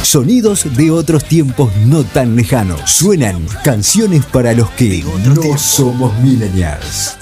Sonidos 0.03 0.67
de 0.77 0.91
otros 0.91 1.25
tiempos 1.25 1.75
no 1.87 2.03
tan 2.03 2.35
lejanos. 2.35 2.91
Suenan 2.91 3.43
canciones 3.63 4.23
para 4.27 4.53
los 4.53 4.69
que 4.69 5.03
no 5.03 5.57
somos 5.57 6.15
millennials. 6.19 7.14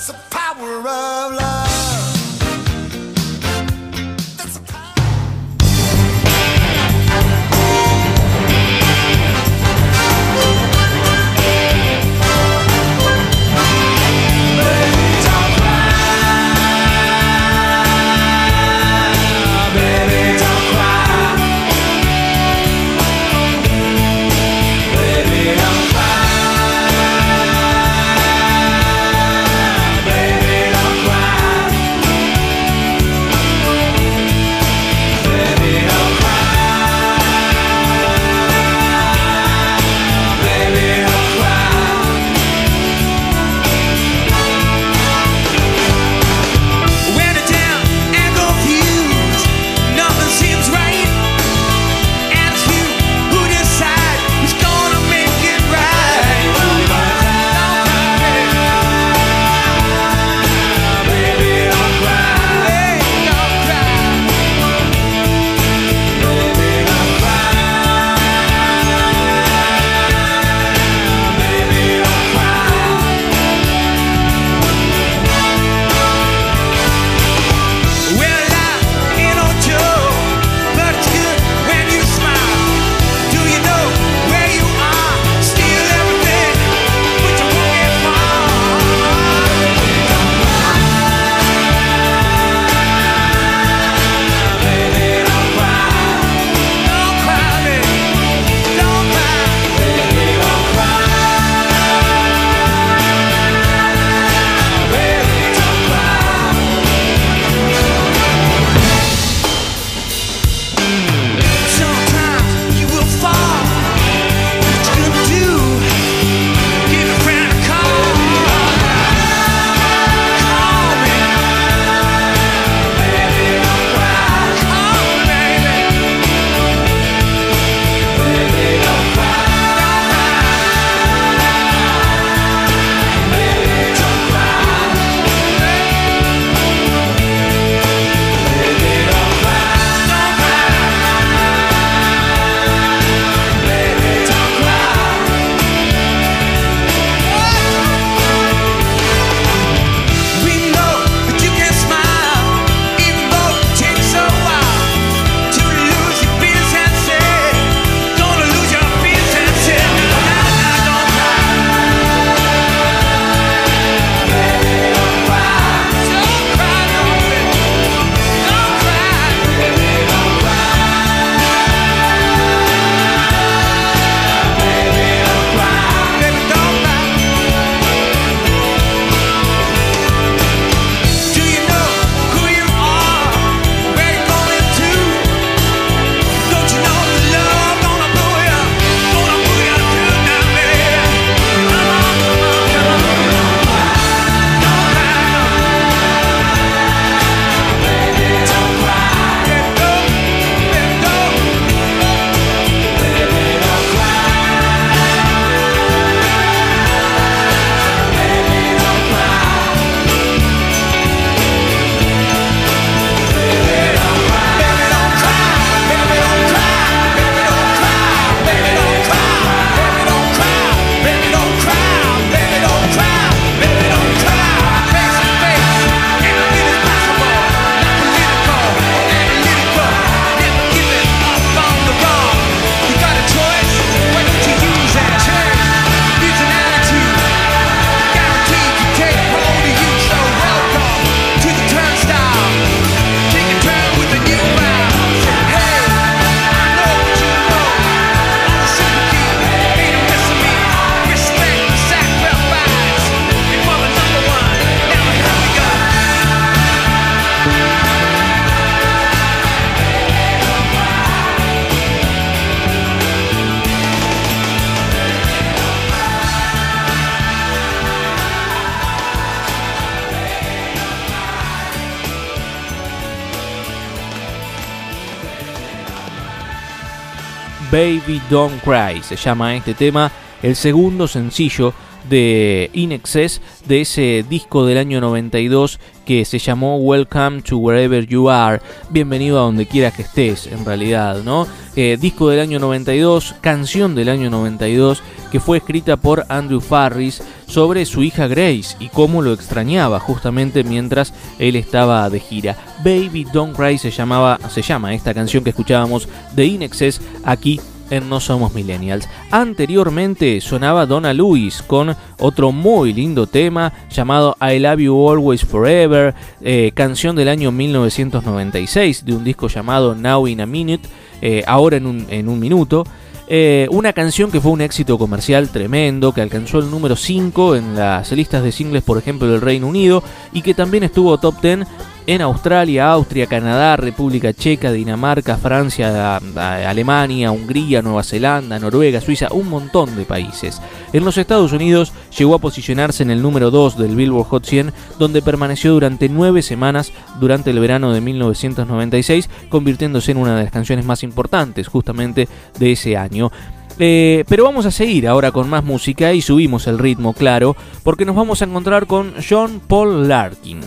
Baby 277.74 278.21
Don't 278.30 278.61
Cry, 278.61 279.01
se 279.01 279.15
llama 279.15 279.55
este 279.55 279.74
tema, 279.74 280.11
el 280.43 280.55
segundo 280.55 281.07
sencillo 281.07 281.74
de 282.07 282.69
In 282.74 282.91
Excess 282.91 283.41
de 283.65 283.82
ese 283.82 284.24
disco 284.30 284.67
del 284.67 284.78
año 284.78 285.01
92 285.01 285.80
que 286.06 286.26
se 286.26 286.39
llamó 286.39 286.78
Welcome 286.78 287.41
to 287.43 287.58
Wherever 287.58 288.06
You 288.06 288.30
Are, 288.30 288.62
bienvenido 288.89 289.39
a 289.39 289.43
donde 289.43 289.66
quiera 289.66 289.91
que 289.91 290.04
estés 290.04 290.47
en 290.47 290.66
realidad, 290.66 291.24
¿no? 291.24 291.47
Eh, 291.76 291.97
disco 291.99 292.30
del 292.30 292.39
año 292.39 292.60
92, 292.60 293.36
canción 293.41 293.95
del 293.95 294.10
año 294.10 294.30
92 294.30 295.01
que 295.34 295.39
fue 295.39 295.58
escrita 295.58 295.97
por 295.97 296.28
Andrew 296.30 296.62
Farris 296.62 297.24
sobre 297.47 297.86
su 297.86 298.04
hija 298.04 298.28
Grace 298.28 298.76
y 298.80 298.89
cómo 298.89 299.24
lo 299.24 299.34
extrañaba 299.34 299.99
justamente 299.99 300.64
mientras 300.64 301.12
él 301.39 301.56
estaba 301.56 302.08
de 302.12 302.20
gira. 302.20 302.56
Baby 302.84 303.26
Don't 303.34 303.56
Cry 303.56 303.80
se 303.80 303.89
llamaba 303.89 304.39
se 304.49 304.62
llama 304.62 304.93
esta 304.93 305.12
canción 305.12 305.43
que 305.43 305.49
escuchábamos 305.49 306.08
de 306.36 306.45
In 306.45 306.62
Excess 306.62 307.01
aquí 307.24 307.60
en 307.94 308.10
No 308.10 308.20
Somos 308.20 308.54
Millennials. 308.54 309.08
Anteriormente 309.32 310.41
sonaba 310.41 310.86
Donna 310.86 311.14
Lewis 311.14 311.62
con 311.62 311.96
otro 312.20 312.52
muy 312.52 312.94
lindo 312.94 313.28
tema 313.28 313.72
llamado 313.89 314.36
I 314.41 314.60
Love 314.60 314.80
You 314.80 315.10
Always 315.10 315.46
Forever, 315.46 316.14
eh, 316.41 316.72
canción 316.74 317.16
del 317.16 317.30
año 317.30 317.52
1996 317.52 319.06
de 319.06 319.14
un 319.14 319.24
disco 319.24 319.48
llamado 319.48 319.96
Now 319.96 320.28
in 320.28 320.41
a 320.41 320.46
Minute, 320.46 320.88
eh, 321.22 321.44
ahora 321.46 321.78
en 321.78 321.86
un, 321.86 322.06
en 322.10 322.28
un 322.28 322.39
minuto. 322.39 322.84
Eh, 323.28 323.68
una 323.72 323.94
canción 323.94 324.32
que 324.32 324.41
fue 324.41 324.52
un 324.52 324.62
éxito 324.62 324.98
comercial 324.98 325.50
tremendo, 325.50 326.14
que 326.14 326.22
alcanzó 326.22 326.60
el 326.60 326.70
número 326.70 326.96
5 326.96 327.56
en 327.56 327.76
las 327.76 328.12
listas 328.12 328.44
de 328.44 328.52
singles, 328.52 328.84
por 328.84 328.98
ejemplo, 328.98 329.28
del 329.28 329.39
Reino 329.39 329.68
Unido, 329.68 330.04
y 330.34 330.41
que 330.41 330.54
también 330.54 330.84
estuvo 330.84 331.18
top 331.18 331.41
10 331.41 331.60
en 332.08 332.22
Australia, 332.22 332.91
Austria, 332.91 333.28
Canadá, 333.28 333.76
República 333.78 334.34
Checa, 334.34 334.72
Dinamarca, 334.72 335.38
Francia, 335.38 336.18
Alemania, 336.18 337.32
Hungría, 337.32 337.82
Nueva 337.82 338.04
Zelanda, 338.04 338.60
Noruega, 338.60 339.01
Suiza, 339.01 339.30
un 339.32 339.49
montón 339.49 339.95
de 339.95 340.06
países. 340.06 340.62
En 340.91 341.06
los 341.06 341.18
Estados 341.18 341.54
Unidos 341.54 341.93
llegó 342.18 342.36
a 342.36 342.39
posicionarse 342.39 343.04
en 343.04 343.12
el 343.12 343.22
número 343.22 343.51
2 343.51 343.78
del 343.78 343.95
Billboard 343.95 344.28
Hot 344.28 344.45
100, 344.45 344.74
donde 344.99 345.22
permaneció 345.22 345.74
durante 345.74 346.10
nueve 346.10 346.41
semanas 346.41 346.91
durante 347.20 347.51
el 347.51 347.60
verano 347.60 347.93
de 347.93 348.01
1996, 348.01 349.30
convirtiéndose 349.49 350.12
en 350.12 350.18
una 350.18 350.36
de 350.36 350.43
las 350.43 350.51
canciones 350.51 350.86
más 350.86 351.04
importantes 351.04 351.68
justamente 351.68 352.28
de 352.60 352.72
ese 352.72 352.97
año. 352.97 353.32
Eh, 353.80 354.24
pero 354.28 354.43
vamos 354.43 354.66
a 354.66 354.72
seguir 354.72 355.08
ahora 355.08 355.32
con 355.32 355.49
más 355.49 355.64
música 355.64 356.14
y 356.14 356.22
subimos 356.22 356.68
el 356.68 356.78
ritmo, 356.78 357.14
claro, 357.14 357.56
porque 357.84 358.06
nos 358.06 358.16
vamos 358.16 358.41
a 358.41 358.45
encontrar 358.45 358.86
con 358.86 359.14
John 359.28 359.62
Paul 359.68 360.08
Larkin. 360.08 360.62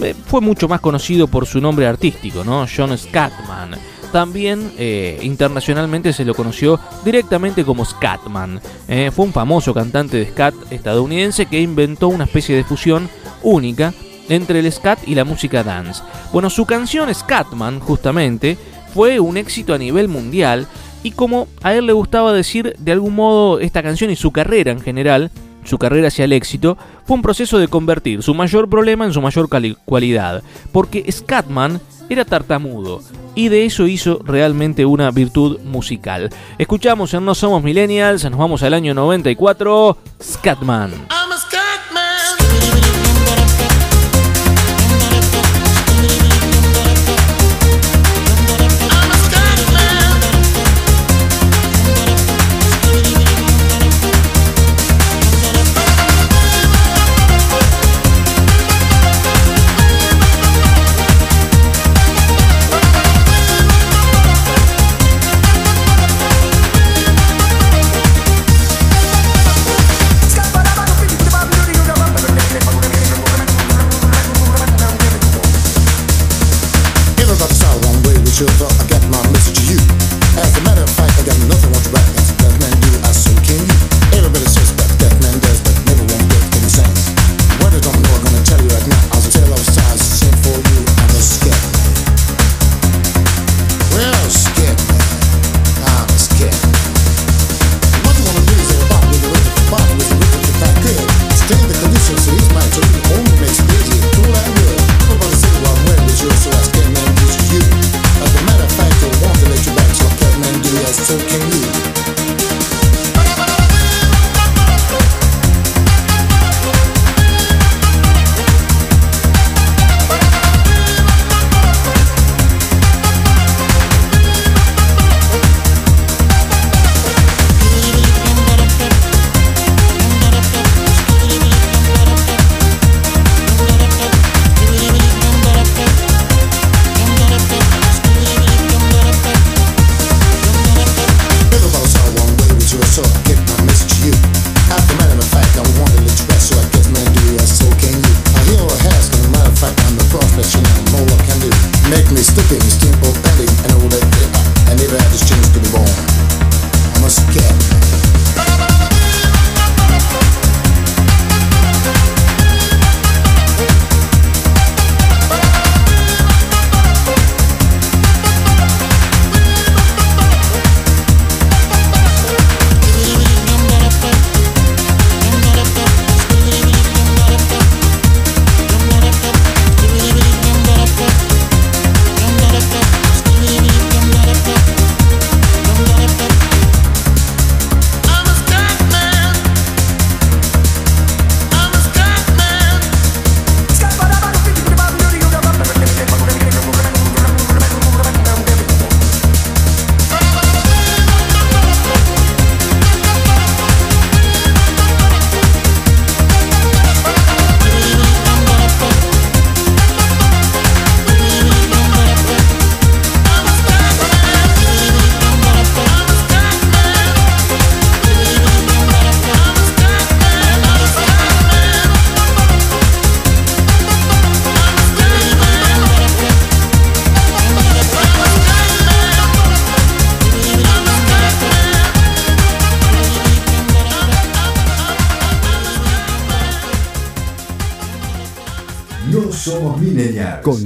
Eh, 0.00 0.14
fue 0.26 0.40
mucho 0.40 0.68
más 0.68 0.80
conocido 0.80 1.26
por 1.26 1.46
su 1.46 1.60
nombre 1.60 1.86
artístico, 1.86 2.44
¿no? 2.44 2.66
John 2.74 2.96
Scatman. 2.96 3.76
También 4.12 4.72
eh, 4.76 5.18
internacionalmente 5.22 6.12
se 6.12 6.24
lo 6.24 6.34
conoció 6.34 6.78
directamente 7.04 7.64
como 7.64 7.84
Scatman. 7.84 8.60
Eh, 8.86 9.10
fue 9.14 9.24
un 9.24 9.32
famoso 9.32 9.72
cantante 9.72 10.18
de 10.18 10.26
scat 10.30 10.54
estadounidense 10.70 11.46
que 11.46 11.60
inventó 11.60 12.08
una 12.08 12.24
especie 12.24 12.54
de 12.54 12.64
fusión 12.64 13.08
única 13.42 13.94
entre 14.28 14.58
el 14.58 14.70
scat 14.70 14.98
y 15.06 15.14
la 15.14 15.24
música 15.24 15.62
dance. 15.62 16.02
Bueno, 16.32 16.50
su 16.50 16.66
canción 16.66 17.12
Scatman, 17.12 17.80
justamente, 17.80 18.58
fue 18.92 19.18
un 19.18 19.38
éxito 19.38 19.72
a 19.72 19.78
nivel 19.78 20.08
mundial 20.08 20.66
y 21.02 21.12
como 21.12 21.48
a 21.62 21.74
él 21.74 21.86
le 21.86 21.92
gustaba 21.92 22.32
decir 22.32 22.74
de 22.78 22.92
algún 22.92 23.14
modo 23.14 23.60
esta 23.60 23.82
canción 23.82 24.10
y 24.10 24.16
su 24.16 24.30
carrera 24.30 24.72
en 24.72 24.80
general, 24.80 25.30
su 25.64 25.78
carrera 25.78 26.08
hacia 26.08 26.26
el 26.26 26.32
éxito, 26.32 26.76
fue 27.04 27.16
un 27.16 27.22
proceso 27.22 27.58
de 27.58 27.68
convertir 27.68 28.22
su 28.22 28.34
mayor 28.34 28.68
problema 28.68 29.04
en 29.04 29.12
su 29.12 29.20
mayor 29.20 29.48
cualidad, 29.84 30.42
porque 30.72 31.10
Scatman 31.10 31.80
era 32.08 32.24
tartamudo 32.24 33.00
y 33.34 33.48
de 33.48 33.64
eso 33.64 33.86
hizo 33.86 34.20
realmente 34.24 34.84
una 34.84 35.10
virtud 35.10 35.60
musical. 35.60 36.30
Escuchamos 36.58 37.14
en 37.14 37.24
No 37.24 37.34
Somos 37.34 37.62
Millennials, 37.62 38.24
nos 38.24 38.38
vamos 38.38 38.62
al 38.62 38.74
año 38.74 38.94
94, 38.94 39.96
Scatman. 40.22 41.21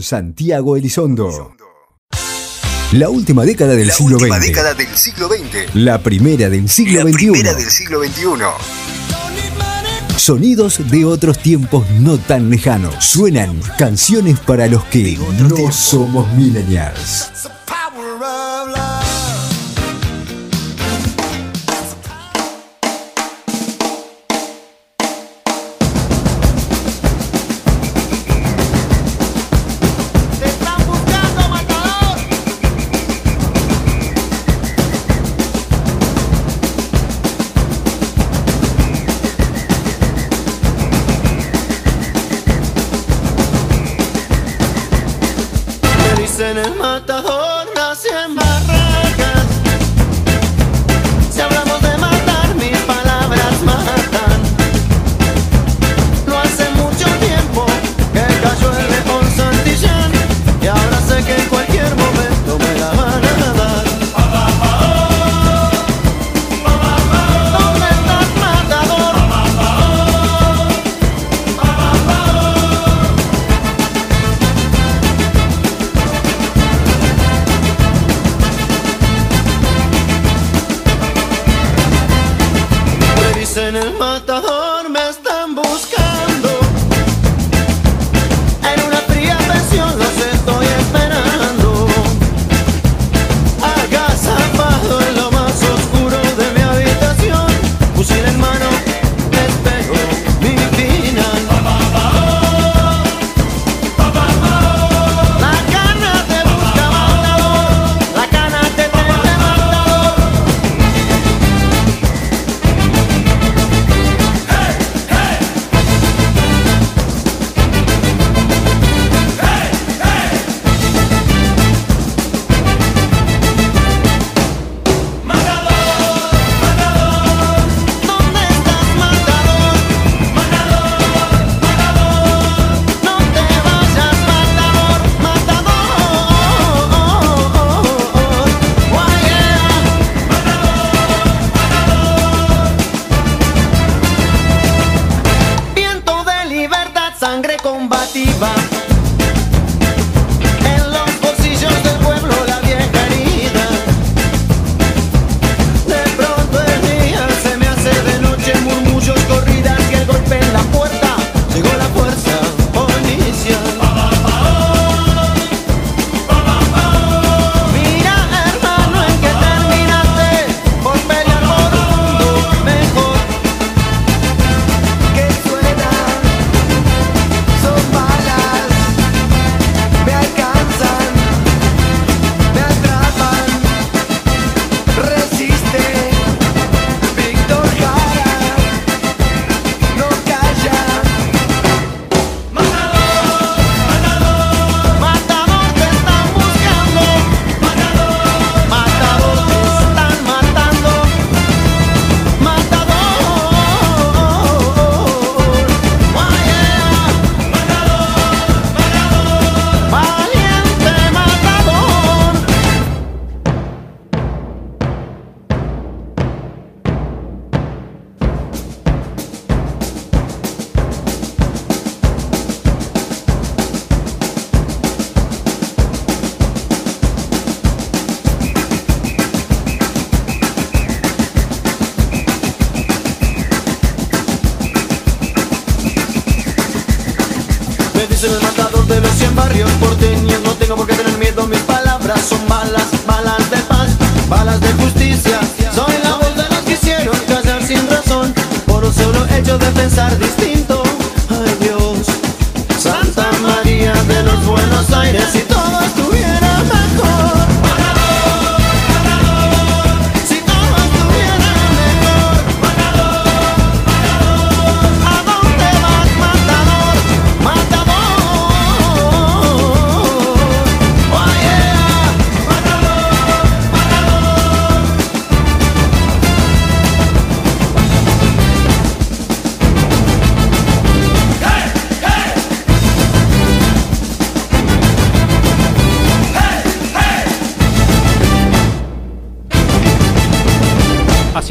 Santiago 0.06 0.76
Elizondo. 0.76 1.56
La 2.92 3.08
última 3.10 3.44
década 3.44 3.74
del, 3.74 3.90
siglo, 3.90 4.20
XX. 4.20 5.74
La 5.74 5.98
primera 5.98 6.48
del 6.48 6.68
siglo 6.68 7.02
la 7.02 7.10
XXI. 7.10 7.26
Primera 7.26 7.54
del 7.54 7.68
siglo 7.68 8.04
XXI. 8.04 8.22
Sonidos 10.16 10.88
de 10.92 11.04
otros 11.04 11.40
tiempos 11.40 11.90
no 11.98 12.18
tan 12.18 12.50
lejanos. 12.50 13.04
Suenan 13.04 13.60
canciones 13.78 14.38
para 14.38 14.68
los 14.68 14.84
que 14.84 15.18
no 15.40 15.72
somos 15.72 16.32
millennials. 16.34 17.32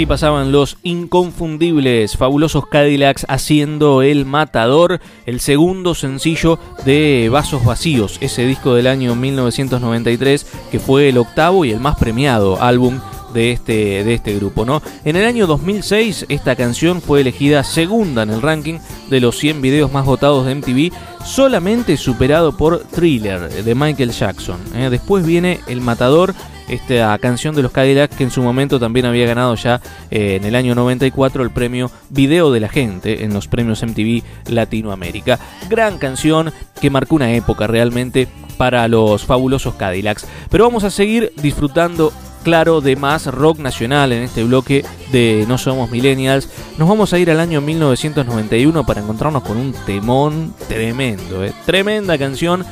Pasaban 0.08 0.52
los 0.52 0.78
inconfundibles, 0.84 2.16
fabulosos 2.16 2.68
Cadillacs 2.68 3.26
haciendo 3.28 4.04
El 4.04 4.26
Matador, 4.26 5.00
el 5.26 5.40
segundo 5.40 5.96
sencillo 5.96 6.60
de 6.86 7.28
Vasos 7.32 7.66
Vacíos, 7.66 8.20
ese 8.22 8.46
disco 8.46 8.76
del 8.76 8.86
año 8.86 9.16
1993 9.16 10.46
que 10.72 10.80
fue 10.80 11.10
el 11.10 11.18
octavo 11.18 11.66
y 11.66 11.72
el 11.72 11.80
más 11.80 11.98
premiado 11.98 12.62
álbum 12.62 13.00
de 13.34 13.52
este, 13.52 14.04
de 14.04 14.14
este 14.14 14.36
grupo. 14.36 14.64
¿no? 14.64 14.82
En 15.04 15.16
el 15.16 15.26
año 15.26 15.48
2006 15.48 16.28
esta 16.30 16.56
canción 16.56 17.02
fue 17.02 17.22
elegida 17.22 17.64
segunda 17.64 18.24
en 18.24 18.30
el 18.30 18.44
ranking 18.44 18.78
de 19.10 19.20
los 19.20 19.38
100 19.40 19.62
videos 19.62 19.92
más 19.92 20.06
votados 20.06 20.46
de 20.46 20.54
MTV, 20.54 20.94
solamente 21.26 21.98
superado 21.98 22.56
por 22.56 22.80
Thriller 22.80 23.50
de 23.50 23.76
Michael 23.76 24.12
Jackson. 24.12 24.60
¿eh? 24.76 24.90
Después 24.92 25.26
viene 25.26 25.62
El 25.68 25.82
Matador 25.82 26.36
esta 26.68 27.18
canción 27.20 27.56
de 27.56 27.62
los 27.62 27.72
Cadillacs 27.72 28.16
que 28.16 28.24
en 28.24 28.32
su 28.32 28.42
momento 28.42 28.80
también 28.80 29.06
había 29.06 29.26
ganado 29.26 29.56
ya 29.56 29.82
eh, 30.12 30.36
en 30.36 30.46
el 30.46 30.56
año 30.56 30.76
94 30.76 31.44
el 31.44 31.52
premio 31.52 31.92
Video 32.10 32.52
de 32.52 32.60
la 32.60 32.70
Gente 32.70 33.24
en 33.24 33.34
los 33.34 33.48
premios 33.48 33.84
MTV 33.84 34.24
Latinoamérica. 34.50 35.40
Gran 35.70 35.98
canción 35.98 36.52
que 36.82 36.90
marcó 36.90 37.16
una 37.16 37.32
época 37.34 37.68
realmente 37.68 38.28
para 38.58 38.88
los 38.88 39.26
fabulosos 39.26 39.76
Cadillacs. 39.76 40.26
Pero 40.50 40.66
vamos 40.66 40.84
a 40.84 40.90
seguir 40.90 41.34
disfrutando 41.42 42.12
claro 42.44 42.80
de 42.80 42.96
más 42.96 43.26
rock 43.26 43.58
nacional 43.58 44.12
en 44.12 44.22
este 44.22 44.44
bloque 44.44 44.86
de 45.12 45.46
No 45.48 45.58
Somos 45.58 45.90
Millennials. 45.90 46.48
Nos 46.78 46.88
vamos 46.88 47.12
a 47.12 47.18
ir 47.18 47.32
al 47.32 47.40
año 47.40 47.60
1991 47.60 48.86
para 48.86 49.02
encontrarnos 49.02 49.42
con 49.44 49.58
un 49.58 49.74
temón 49.86 50.54
tremendo, 50.68 51.44
¿eh? 51.44 51.54
tremenda 51.66 52.18
canción 52.20 52.64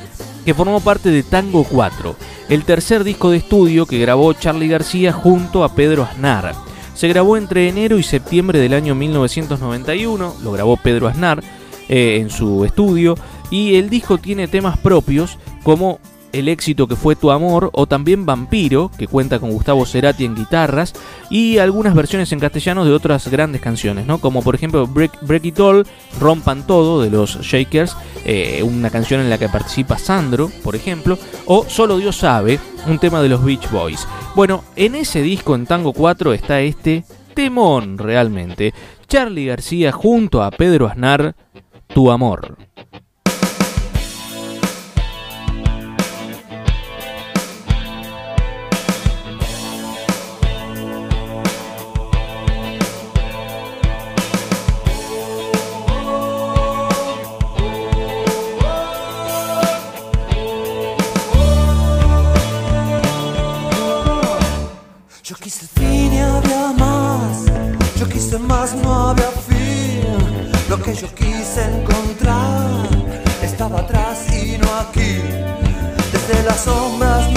que 0.45 0.53
formó 0.53 0.79
parte 0.79 1.09
de 1.09 1.23
Tango 1.23 1.63
4, 1.63 2.15
el 2.49 2.63
tercer 2.63 3.03
disco 3.03 3.31
de 3.31 3.37
estudio 3.37 3.85
que 3.85 3.99
grabó 3.99 4.33
Charlie 4.33 4.67
García 4.67 5.11
junto 5.13 5.63
a 5.63 5.75
Pedro 5.75 6.03
Aznar. 6.03 6.53
Se 6.93 7.07
grabó 7.07 7.37
entre 7.37 7.69
enero 7.69 7.97
y 7.97 8.03
septiembre 8.03 8.59
del 8.59 8.73
año 8.73 8.95
1991, 8.95 10.35
lo 10.43 10.51
grabó 10.51 10.77
Pedro 10.77 11.07
Aznar 11.07 11.43
eh, 11.89 12.17
en 12.19 12.29
su 12.29 12.65
estudio, 12.65 13.15
y 13.49 13.75
el 13.75 13.89
disco 13.89 14.17
tiene 14.17 14.47
temas 14.47 14.77
propios 14.77 15.37
como 15.63 15.99
el 16.33 16.49
éxito 16.49 16.87
que 16.87 16.95
fue 16.95 17.15
Tu 17.15 17.31
Amor, 17.31 17.69
o 17.73 17.85
también 17.87 18.25
Vampiro, 18.25 18.91
que 18.97 19.07
cuenta 19.07 19.39
con 19.39 19.51
Gustavo 19.51 19.85
Cerati 19.85 20.25
en 20.25 20.35
guitarras, 20.35 20.93
y 21.29 21.59
algunas 21.59 21.93
versiones 21.95 22.31
en 22.31 22.39
castellano 22.39 22.83
de 22.83 22.91
otras 22.91 23.27
grandes 23.29 23.61
canciones, 23.61 24.05
¿no? 24.05 24.17
Como 24.17 24.41
por 24.41 24.55
ejemplo 24.55 24.85
Break, 24.87 25.45
It 25.45 25.59
All, 25.59 25.87
Rompan 26.19 26.67
Todo, 26.67 27.01
de 27.01 27.09
los 27.09 27.39
Shakers, 27.39 27.95
eh, 28.25 28.61
una 28.63 28.89
canción 28.89 29.21
en 29.21 29.29
la 29.29 29.37
que 29.37 29.47
participa 29.47 29.97
Sandro, 29.97 30.51
por 30.63 30.75
ejemplo, 30.75 31.17
o 31.45 31.65
Solo 31.69 31.97
Dios 31.97 32.17
sabe, 32.17 32.59
un 32.87 32.99
tema 32.99 33.21
de 33.21 33.29
los 33.29 33.43
Beach 33.43 33.69
Boys. 33.71 34.07
Bueno, 34.35 34.63
en 34.75 34.95
ese 34.95 35.21
disco, 35.21 35.55
en 35.55 35.65
Tango 35.65 35.93
4, 35.93 36.33
está 36.33 36.59
este 36.61 37.05
temón 37.33 37.97
realmente. 37.97 38.73
Charlie 39.07 39.45
García 39.45 39.91
junto 39.91 40.41
a 40.41 40.49
Pedro 40.51 40.87
Aznar, 40.87 41.35
Tu 41.87 42.09
Amor. 42.09 42.57
Más, 68.39 68.75
no 68.75 69.09
había 69.09 69.29
fin. 69.47 70.03
Lo 70.69 70.81
que 70.81 70.93
yo 70.93 71.07
quise 71.13 71.63
encontrar 71.63 72.87
estaba 73.41 73.81
atrás 73.81 74.25
y 74.33 74.57
no 74.57 74.67
aquí. 74.75 75.19
Desde 76.11 76.43
las 76.43 76.61
sombras 76.61 77.32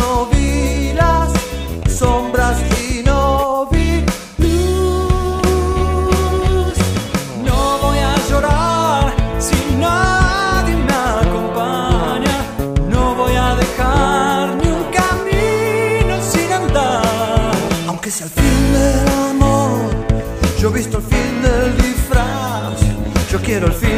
Yo 23.66 23.95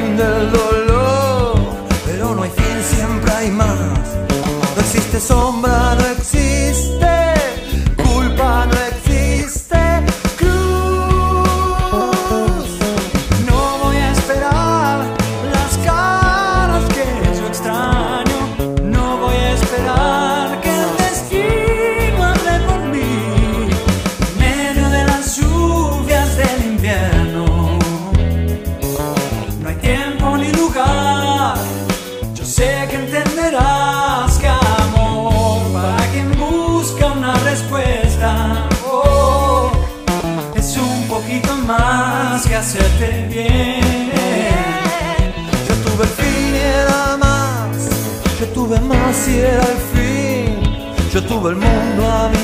Tuve 51.39 51.51
el 51.51 51.57
mundo 51.57 52.38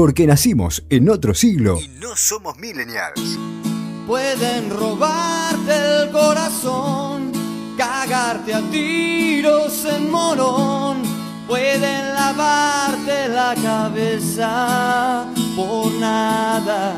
Porque 0.00 0.26
nacimos 0.26 0.82
en 0.88 1.10
otro 1.10 1.34
siglo. 1.34 1.78
No 1.98 2.16
somos 2.16 2.56
millennials. 2.56 3.38
Pueden 4.06 4.70
robarte 4.70 5.76
el 5.76 6.10
corazón, 6.10 7.30
cagarte 7.76 8.54
a 8.54 8.62
tiros 8.70 9.84
en 9.84 10.10
morón, 10.10 11.02
pueden 11.46 12.14
lavarte 12.14 13.28
la 13.28 13.54
cabeza 13.62 15.26
por 15.54 15.92
nada. 15.92 16.96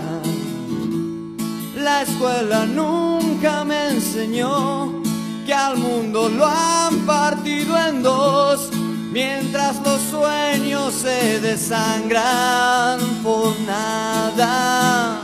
La 1.75 2.03
escuela 2.03 2.67
nunca 2.67 3.65
me 3.65 3.89
enseñó 3.89 5.03
que 5.45 5.53
al 5.53 5.77
mundo 5.77 6.29
lo 6.29 6.47
han 6.47 6.99
partido 7.01 7.77
en 7.85 8.01
dos, 8.01 8.71
Mientras 9.13 9.77
los 9.85 10.01
sueños 10.01 10.95
se 10.95 11.39
desangran 11.41 12.99
por 13.23 13.61
nada, 13.61 15.21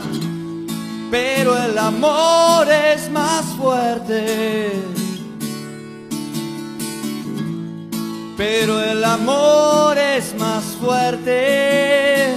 pero 1.09 1.57
el 1.57 1.75
amor 1.75 2.67
es 2.71 3.09
más 3.09 3.43
fuerte. 3.57 4.71
Pero 8.37 8.79
el 8.79 9.03
amor 9.03 9.97
es 9.97 10.35
más 10.37 10.63
fuerte. 10.79 12.35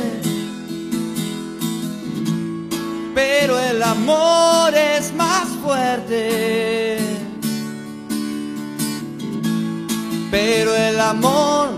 Pero 3.14 3.60
el 3.60 3.82
amor 3.82 4.74
es 4.74 5.12
más 5.12 5.48
fuerte. 5.62 6.91
Pero 10.32 10.74
el 10.74 10.98
amor 10.98 11.68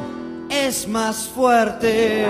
es 0.48 0.86
más 0.86 1.28
fuerte. 1.34 2.24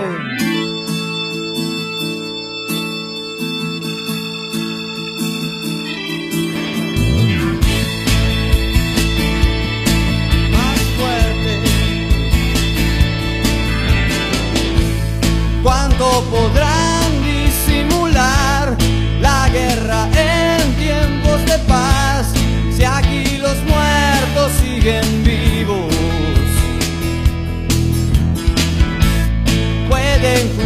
¿Cuánto 15.63 16.25
podrán 16.31 17.23
disimular 17.23 18.75
la 19.21 19.51
guerra 19.51 20.09
en 20.17 20.75
tiempos 20.77 21.45
de 21.45 21.59
paz? 21.69 22.33
Si 22.75 22.83
aquí 22.83 23.37
los 23.37 23.63
muertos 23.65 24.53
siguen 24.63 25.24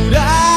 Pueden 0.09 0.23
jurar 0.23 0.48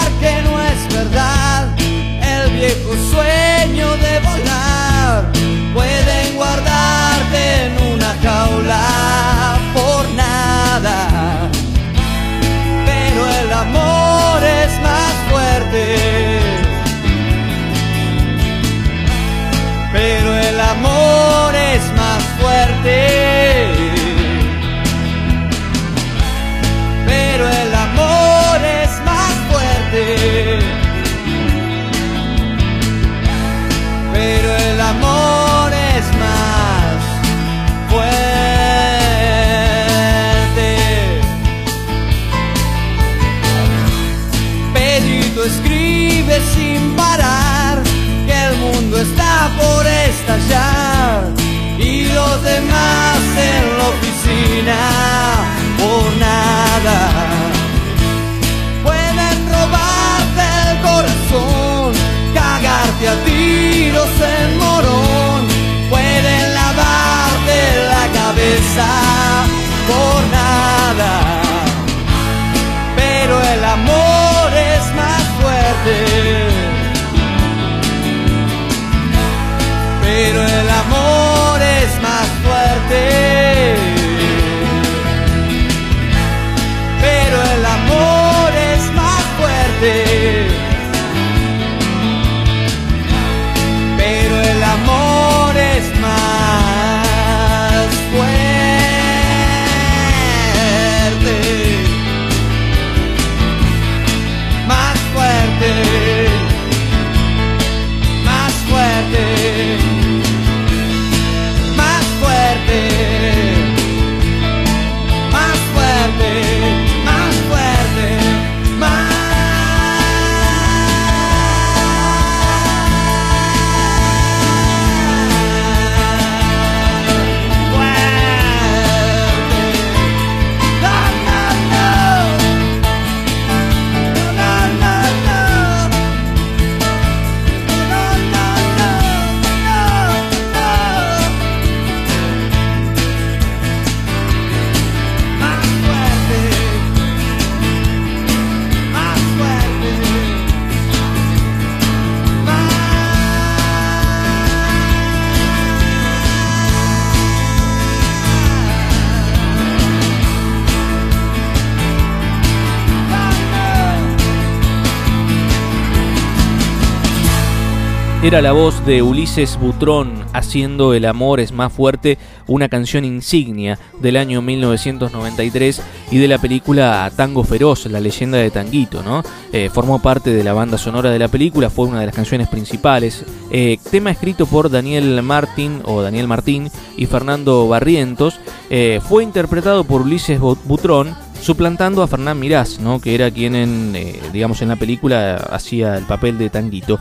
Era 168.24 168.40
la 168.40 168.52
voz 168.52 168.86
de 168.86 169.02
Ulises 169.02 169.58
Butrón 169.60 170.14
haciendo 170.32 170.94
El 170.94 171.06
amor 171.06 171.40
es 171.40 171.52
más 171.52 171.74
fuerte, 171.74 172.20
una 172.46 172.70
canción 172.70 173.04
insignia 173.04 173.80
del 174.00 174.16
año 174.16 174.44
1993 174.44 175.82
y 176.12 176.20
de 176.20 176.28
la 176.28 176.38
película 176.38 177.12
Tango 177.16 177.44
Feroz, 177.44 177.88
la 177.88 178.00
leyenda 178.00 178.38
de 178.38 178.52
Tanguito, 178.52 179.02
¿no? 179.02 179.24
Eh, 179.52 179.72
formó 179.74 180.00
parte 180.04 180.30
de 180.30 180.44
la 180.44 180.54
banda 180.54 180.78
sonora 180.78 181.10
de 181.10 181.18
la 181.18 181.30
película, 181.30 181.72
fue 181.72 181.88
una 181.88 182.00
de 182.02 182.06
las 182.06 182.16
canciones 182.16 182.48
principales. 182.48 183.26
Eh, 183.50 183.80
tema 183.90 184.12
escrito 184.12 184.46
por 184.46 184.70
Daniel 184.70 185.20
Martín 185.24 185.82
o 185.86 186.04
Daniel 186.04 186.28
Martín 186.28 186.70
y 186.98 187.08
Fernando 187.08 187.68
Barrientos, 187.68 188.40
eh, 188.70 189.00
fue 189.02 189.24
interpretado 189.24 189.84
por 189.84 190.02
Ulises 190.04 190.40
Bu- 190.40 190.60
Butrón 190.66 191.16
suplantando 191.42 192.04
a 192.04 192.08
Fernán 192.08 192.40
Mirás, 192.40 192.80
¿no? 192.80 193.02
que 193.02 193.16
era 193.16 193.32
quien 193.32 193.56
en, 193.56 193.94
digamos 194.32 194.62
en 194.62 194.68
la 194.68 194.76
película 194.76 195.38
hacía 195.38 195.98
el 195.98 196.06
papel 196.06 196.38
de 196.38 196.52
Tanguito. 196.52 197.00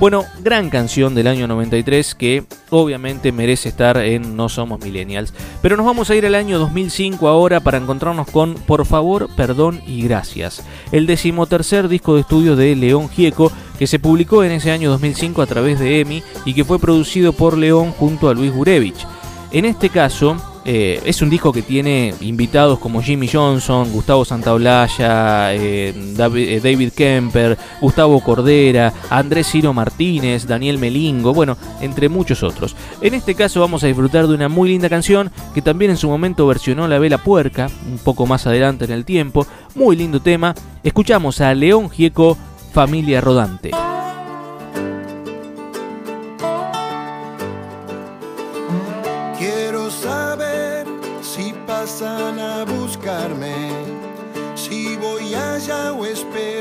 Bueno, 0.00 0.24
gran 0.42 0.68
canción 0.68 1.14
del 1.14 1.28
año 1.28 1.46
93 1.46 2.14
que 2.16 2.44
obviamente 2.70 3.30
merece 3.30 3.68
estar 3.68 3.96
en 3.98 4.36
No 4.36 4.48
Somos 4.48 4.80
Millennials. 4.80 5.32
Pero 5.60 5.76
nos 5.76 5.86
vamos 5.86 6.10
a 6.10 6.16
ir 6.16 6.26
al 6.26 6.34
año 6.34 6.58
2005 6.58 7.28
ahora 7.28 7.60
para 7.60 7.78
encontrarnos 7.78 8.28
con 8.28 8.54
Por 8.54 8.84
favor, 8.84 9.28
perdón 9.36 9.80
y 9.86 10.02
gracias. 10.02 10.64
El 10.90 11.06
decimotercer 11.06 11.88
disco 11.88 12.14
de 12.14 12.22
estudio 12.22 12.56
de 12.56 12.74
León 12.74 13.08
Gieco 13.10 13.52
que 13.78 13.86
se 13.86 13.98
publicó 13.98 14.42
en 14.42 14.52
ese 14.52 14.72
año 14.72 14.90
2005 14.90 15.40
a 15.40 15.46
través 15.46 15.78
de 15.78 16.00
EMI 16.00 16.22
y 16.44 16.54
que 16.54 16.64
fue 16.64 16.78
producido 16.78 17.32
por 17.32 17.56
León 17.56 17.92
junto 17.92 18.28
a 18.28 18.34
Luis 18.34 18.52
Gurevich. 18.52 19.06
En 19.52 19.66
este 19.66 19.88
caso, 19.88 20.36
Eh, 20.64 21.00
es 21.04 21.20
un 21.22 21.30
disco 21.30 21.52
que 21.52 21.62
tiene 21.62 22.14
invitados 22.20 22.78
como 22.78 23.02
Jimmy 23.02 23.28
Johnson, 23.28 23.90
Gustavo 23.92 24.24
Santaolalla, 24.24 25.54
eh, 25.54 25.92
David, 26.16 26.48
eh, 26.48 26.60
David 26.60 26.92
Kemper, 26.92 27.58
Gustavo 27.80 28.20
Cordera, 28.20 28.92
Andrés 29.10 29.50
Ciro 29.50 29.72
Martínez, 29.72 30.46
Daniel 30.46 30.78
Melingo, 30.78 31.34
bueno, 31.34 31.56
entre 31.80 32.08
muchos 32.08 32.42
otros. 32.42 32.76
En 33.00 33.14
este 33.14 33.34
caso 33.34 33.60
vamos 33.60 33.82
a 33.82 33.88
disfrutar 33.88 34.28
de 34.28 34.34
una 34.34 34.48
muy 34.48 34.68
linda 34.68 34.88
canción 34.88 35.30
que 35.54 35.62
también 35.62 35.90
en 35.90 35.96
su 35.96 36.08
momento 36.08 36.46
versionó 36.46 36.86
La 36.86 36.98
Vela 36.98 37.18
Puerca, 37.18 37.68
un 37.90 37.98
poco 37.98 38.26
más 38.26 38.46
adelante 38.46 38.84
en 38.84 38.92
el 38.92 39.04
tiempo. 39.04 39.46
Muy 39.74 39.96
lindo 39.96 40.20
tema. 40.20 40.54
Escuchamos 40.84 41.40
a 41.40 41.54
León 41.54 41.90
Gieco, 41.90 42.36
Familia 42.72 43.20
Rodante. 43.20 43.72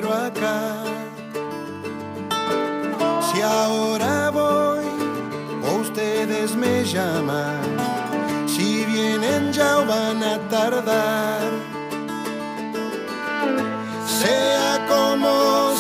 Acá. 0.10 0.84
Si 3.28 3.42
ahora 3.42 4.30
voy 4.32 4.86
o 5.68 5.82
ustedes 5.82 6.56
me 6.56 6.84
llaman, 6.84 7.62
si 8.48 8.86
vienen 8.86 9.52
ya 9.54 9.80
o 9.80 9.86
van 9.86 10.24
a 10.24 10.38
tardar. 10.50 11.50
Sea 14.06 14.86
como 14.88 15.71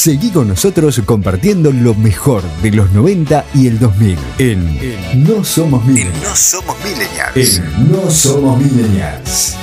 Seguí 0.00 0.30
con 0.30 0.48
nosotros 0.48 0.98
compartiendo 1.04 1.70
lo 1.72 1.94
mejor 1.94 2.42
de 2.62 2.70
los 2.70 2.90
90 2.92 3.44
y 3.52 3.66
el 3.66 3.78
2000 3.78 4.18
en 4.38 5.26
No 5.26 5.44
Somos 5.44 5.84
Millennials. 5.84 6.22
No 6.22 6.34
somos 6.34 6.76
millennials. 6.82 7.58
En 7.58 7.92
No 7.92 8.10
Somos 8.10 8.58
Millennials. 8.62 9.56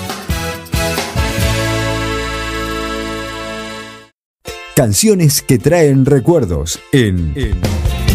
Canciones 4.75 5.41
que 5.41 5.57
traen 5.57 6.05
recuerdos 6.05 6.81
en, 6.91 7.33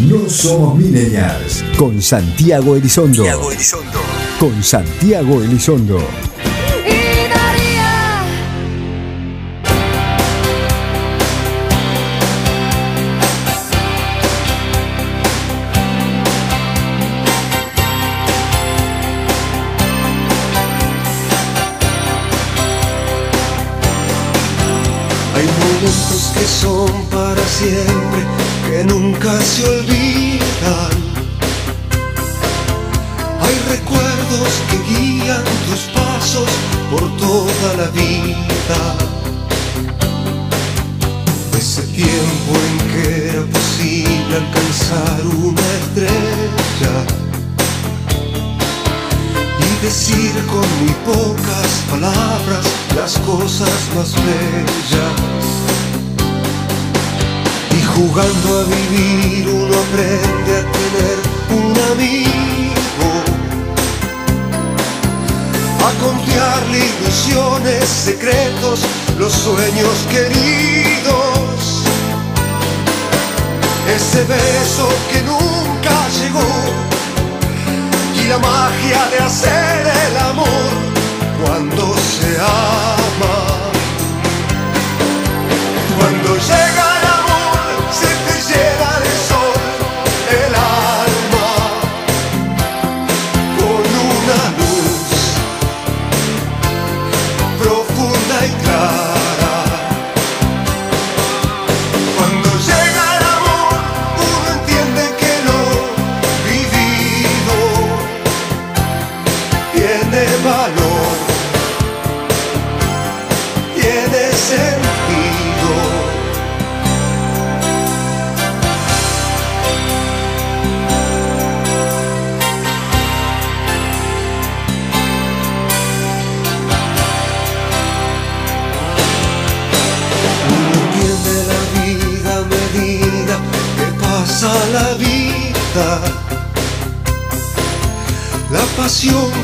No 0.03 0.31
Somos 0.31 0.79
Millennials 0.79 1.65
con 1.77 2.01
Santiago 2.01 2.77
Elizondo. 2.77 3.25
Santiago 3.25 3.51
Elizondo. 3.51 4.01
Con 4.39 4.63
Santiago 4.63 5.43
Elizondo. 5.43 5.99
Momentos 25.83 26.33
que 26.35 26.47
son 26.47 27.07
para 27.07 27.43
siempre, 27.47 28.25
que 28.69 28.85
nunca 28.85 29.41
se 29.41 29.67
olvidan. 29.67 30.93
Hay 33.41 33.57
recuerdos 33.69 34.53
que 34.71 34.79
guían 34.89 35.45
tus 35.67 35.81
pasos 35.93 36.49
por 36.91 37.17
toda 37.17 37.75
la 37.79 37.91
vida. 37.91 38.97
Ese 41.59 41.83
tiempo 41.83 42.53
en 42.69 42.79
que 42.93 43.29
era 43.29 43.43
posible 43.43 44.37
alcanzar 44.37 45.27
una 45.27 45.63
estrella 45.81 46.95
y 49.59 49.85
decir 49.85 50.33
con 50.47 50.67
muy 50.81 50.95
pocas 51.05 51.71
palabras 51.91 52.67
las 52.97 53.19
cosas 53.19 53.71
más 53.97 54.13
bellas. 54.15 55.32
Jugando 57.95 58.61
a 58.61 58.65
vivir 58.65 59.49
uno 59.49 59.75
aprende 59.85 60.53
a 60.57 60.65
tener 60.79 61.17
un 61.51 61.75
amigo, 61.93 63.09
a 65.79 65.91
confiarle 66.03 66.79
ilusiones, 66.79 67.85
secretos, 67.89 68.81
los 69.19 69.33
sueños 69.33 69.95
queridos. 70.11 71.83
Ese 73.95 74.25
beso 74.25 74.89
que 75.11 75.23
nunca 75.23 76.09
llegó 76.19 76.51
y 78.17 78.29
la 78.29 78.39
magia 78.39 79.09
de 79.11 79.19
hacer 79.19 79.93
el 80.09 80.17
amor 80.17 80.73
cuando 81.45 81.95
se 81.97 82.41
ama. 82.41 83.37
Cuando 85.99 86.37
llega 86.37 86.92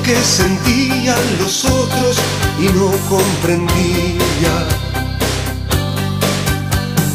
que 0.05 0.15
sentían 0.23 1.19
los 1.41 1.65
otros 1.65 2.17
y 2.61 2.67
no 2.79 2.91
comprendía. 3.09 4.55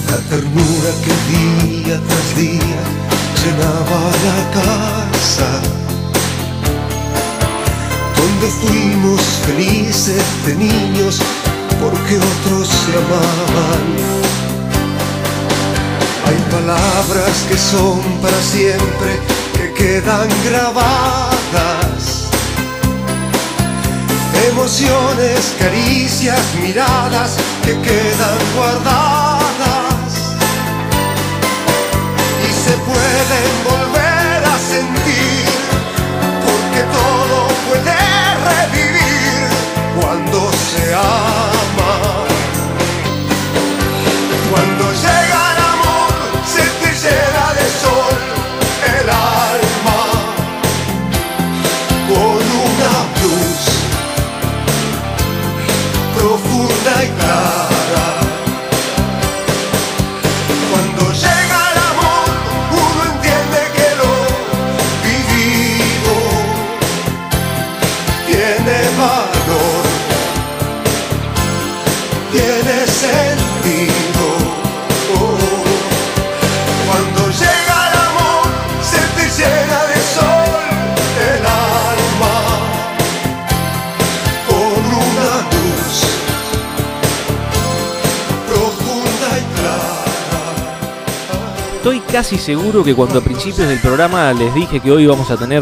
La 0.09 0.17
ternura 0.29 0.91
que 1.03 1.13
día 1.31 1.99
tras 2.05 2.35
día 2.35 2.81
llenaba 3.41 3.99
la 4.27 4.39
casa. 4.59 5.49
Donde 8.17 8.47
fuimos 8.61 9.21
felices 9.45 10.23
de 10.45 10.55
niños 10.55 11.19
porque 11.79 12.17
otros 12.17 12.67
se 12.67 12.91
amaban. 13.03 13.85
Hay 16.27 16.39
palabras 16.51 17.45
que 17.47 17.57
son 17.57 18.01
para 18.21 18.41
siempre, 18.41 19.11
que 19.53 19.73
quedan 19.73 20.27
grabadas. 20.45 22.02
Emociones, 24.49 25.55
caricias, 25.57 26.55
miradas 26.55 27.37
que 27.63 27.79
quedan 27.79 28.37
guardadas. 28.55 29.12
Estoy 91.83 91.99
casi 91.99 92.37
seguro 92.37 92.81
que 92.81 92.95
cuando 92.95 93.19
a 93.19 93.21
principios 93.21 93.67
del 93.67 93.77
programa 93.77 94.31
les 94.31 94.55
dije 94.55 94.79
que 94.79 94.89
hoy 94.89 95.05
vamos 95.05 95.29
a 95.31 95.35
tener 95.35 95.61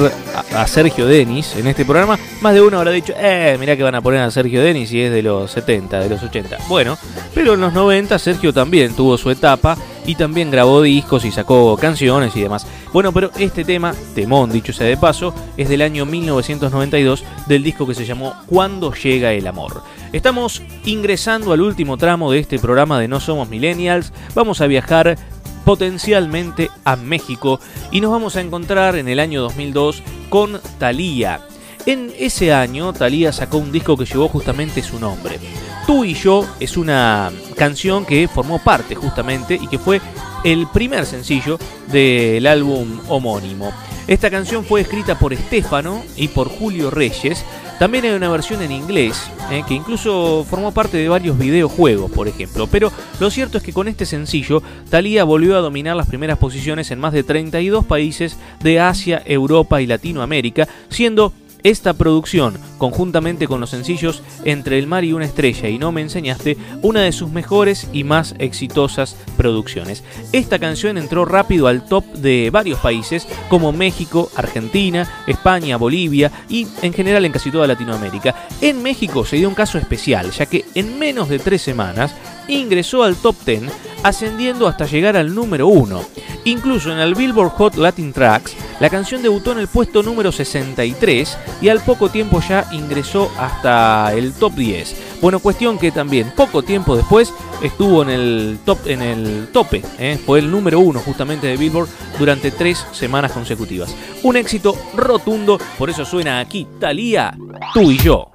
a, 0.53 0.67
Sergio 0.67 1.07
Denis 1.07 1.55
en 1.55 1.65
este 1.65 1.83
programa, 1.83 2.19
más 2.41 2.53
de 2.53 2.61
uno 2.61 2.77
habrá 2.77 2.91
dicho, 2.91 3.11
eh, 3.17 3.57
mirá 3.59 3.75
que 3.75 3.81
van 3.81 3.95
a 3.95 4.01
poner 4.01 4.19
a 4.19 4.29
Sergio 4.29 4.61
Denis 4.61 4.91
y 4.91 5.01
es 5.01 5.11
de 5.11 5.23
los 5.23 5.49
70, 5.49 5.99
de 5.99 6.09
los 6.09 6.21
80. 6.21 6.59
Bueno, 6.69 6.95
pero 7.33 7.55
en 7.55 7.61
los 7.61 7.73
90 7.73 8.19
Sergio 8.19 8.53
también 8.53 8.95
tuvo 8.95 9.17
su 9.17 9.31
etapa 9.31 9.75
y 10.05 10.13
también 10.13 10.51
grabó 10.51 10.83
discos 10.83 11.25
y 11.25 11.31
sacó 11.31 11.75
canciones 11.75 12.35
y 12.35 12.41
demás. 12.41 12.67
Bueno, 12.93 13.11
pero 13.11 13.31
este 13.39 13.65
tema, 13.65 13.95
temón 14.13 14.51
dicho 14.51 14.73
sea 14.73 14.85
de 14.85 14.97
paso, 14.97 15.33
es 15.57 15.69
del 15.69 15.81
año 15.81 16.05
1992 16.05 17.23
del 17.47 17.63
disco 17.63 17.87
que 17.87 17.95
se 17.95 18.05
llamó 18.05 18.35
Cuando 18.45 18.93
llega 18.93 19.33
el 19.33 19.47
amor. 19.47 19.81
Estamos 20.13 20.61
ingresando 20.85 21.51
al 21.51 21.61
último 21.61 21.97
tramo 21.97 22.31
de 22.31 22.37
este 22.37 22.59
programa 22.59 22.99
de 22.99 23.07
No 23.07 23.19
Somos 23.19 23.49
Millennials. 23.49 24.13
Vamos 24.35 24.61
a 24.61 24.67
viajar 24.67 25.17
potencialmente 25.65 26.69
a 26.83 26.95
México 26.95 27.59
y 27.91 28.01
nos 28.01 28.11
vamos 28.11 28.35
a 28.35 28.41
encontrar 28.41 28.95
en 28.95 29.07
el 29.07 29.19
año 29.19 29.41
2002 29.41 30.03
con 30.29 30.59
Thalía. 30.79 31.41
En 31.85 32.13
ese 32.17 32.53
año, 32.53 32.93
Thalía 32.93 33.31
sacó 33.31 33.57
un 33.57 33.71
disco 33.71 33.97
que 33.97 34.05
llevó 34.05 34.27
justamente 34.27 34.83
su 34.83 34.99
nombre. 34.99 35.39
Tú 35.87 36.05
y 36.05 36.13
yo 36.13 36.45
es 36.59 36.77
una 36.77 37.31
canción 37.55 38.05
que 38.05 38.27
formó 38.27 38.59
parte 38.59 38.93
justamente 38.93 39.55
y 39.59 39.67
que 39.67 39.79
fue 39.79 39.99
el 40.43 40.67
primer 40.67 41.05
sencillo 41.05 41.57
del 41.91 42.45
álbum 42.45 42.99
homónimo. 43.07 43.71
Esta 44.07 44.29
canción 44.29 44.63
fue 44.63 44.81
escrita 44.81 45.17
por 45.17 45.33
Estefano 45.33 46.03
y 46.15 46.27
por 46.27 46.49
Julio 46.49 46.91
Reyes. 46.91 47.45
También 47.81 48.05
hay 48.05 48.11
una 48.11 48.29
versión 48.29 48.61
en 48.61 48.71
inglés, 48.71 49.31
eh, 49.49 49.63
que 49.67 49.73
incluso 49.73 50.45
formó 50.47 50.71
parte 50.71 50.97
de 50.97 51.09
varios 51.09 51.35
videojuegos, 51.35 52.11
por 52.11 52.27
ejemplo. 52.27 52.67
Pero 52.67 52.91
lo 53.19 53.31
cierto 53.31 53.57
es 53.57 53.63
que 53.63 53.73
con 53.73 53.87
este 53.87 54.05
sencillo, 54.05 54.61
Thalía 54.91 55.23
volvió 55.23 55.57
a 55.57 55.61
dominar 55.61 55.95
las 55.95 56.05
primeras 56.05 56.37
posiciones 56.37 56.91
en 56.91 56.99
más 56.99 57.11
de 57.11 57.23
32 57.23 57.83
países 57.83 58.37
de 58.61 58.79
Asia, 58.79 59.23
Europa 59.25 59.81
y 59.81 59.87
Latinoamérica, 59.87 60.67
siendo 60.89 61.33
esta 61.63 61.93
producción, 61.93 62.57
conjuntamente 62.77 63.47
con 63.47 63.59
los 63.59 63.69
sencillos 63.69 64.23
Entre 64.43 64.79
el 64.79 64.87
mar 64.87 65.03
y 65.03 65.13
una 65.13 65.25
estrella 65.25 65.69
y 65.69 65.77
No 65.77 65.91
me 65.91 66.01
enseñaste, 66.01 66.57
una 66.81 67.01
de 67.01 67.11
sus 67.11 67.31
mejores 67.31 67.87
y 67.93 68.03
más 68.03 68.35
exitosas 68.39 69.15
producciones. 69.37 70.03
Esta 70.31 70.59
canción 70.59 70.97
entró 70.97 71.25
rápido 71.25 71.67
al 71.67 71.85
top 71.85 72.05
de 72.13 72.49
varios 72.51 72.79
países 72.79 73.27
como 73.49 73.71
México, 73.71 74.31
Argentina, 74.35 75.07
España, 75.27 75.77
Bolivia 75.77 76.31
y 76.49 76.67
en 76.81 76.93
general 76.93 77.25
en 77.25 77.31
casi 77.31 77.51
toda 77.51 77.67
Latinoamérica. 77.67 78.47
En 78.61 78.81
México 78.81 79.25
se 79.25 79.37
dio 79.37 79.49
un 79.49 79.55
caso 79.55 79.77
especial, 79.77 80.31
ya 80.31 80.45
que 80.45 80.65
en 80.75 80.99
menos 80.99 81.29
de 81.29 81.39
tres 81.39 81.61
semanas 81.61 82.15
ingresó 82.51 83.03
al 83.03 83.15
top 83.15 83.35
10, 83.45 83.63
ascendiendo 84.03 84.67
hasta 84.67 84.85
llegar 84.85 85.15
al 85.17 85.33
número 85.33 85.67
1. 85.67 86.03
Incluso 86.45 86.91
en 86.91 86.99
el 86.99 87.15
Billboard 87.15 87.51
Hot 87.51 87.75
Latin 87.75 88.13
Tracks, 88.13 88.55
la 88.79 88.89
canción 88.89 89.21
debutó 89.21 89.51
en 89.51 89.59
el 89.59 89.67
puesto 89.67 90.01
número 90.01 90.31
63 90.31 91.37
y 91.61 91.69
al 91.69 91.81
poco 91.81 92.09
tiempo 92.09 92.41
ya 92.47 92.67
ingresó 92.71 93.31
hasta 93.37 94.11
el 94.13 94.33
top 94.33 94.53
10. 94.55 94.95
Bueno, 95.21 95.39
cuestión 95.39 95.77
que 95.77 95.91
también 95.91 96.33
poco 96.35 96.63
tiempo 96.63 96.95
después 96.95 97.31
estuvo 97.61 98.01
en 98.01 98.09
el 98.09 98.59
top 98.65 98.79
en 98.87 99.03
el 99.03 99.49
tope, 99.53 99.83
¿eh? 99.99 100.19
fue 100.25 100.39
el 100.39 100.49
número 100.49 100.79
1 100.79 100.99
justamente 101.01 101.45
de 101.45 101.57
Billboard 101.57 101.89
durante 102.17 102.49
tres 102.49 102.85
semanas 102.91 103.31
consecutivas. 103.31 103.95
Un 104.23 104.35
éxito 104.35 104.75
rotundo, 104.95 105.59
por 105.77 105.91
eso 105.91 106.03
suena 106.03 106.39
aquí 106.39 106.67
Thalía, 106.79 107.37
tú 107.75 107.91
y 107.91 107.99
yo. 107.99 108.30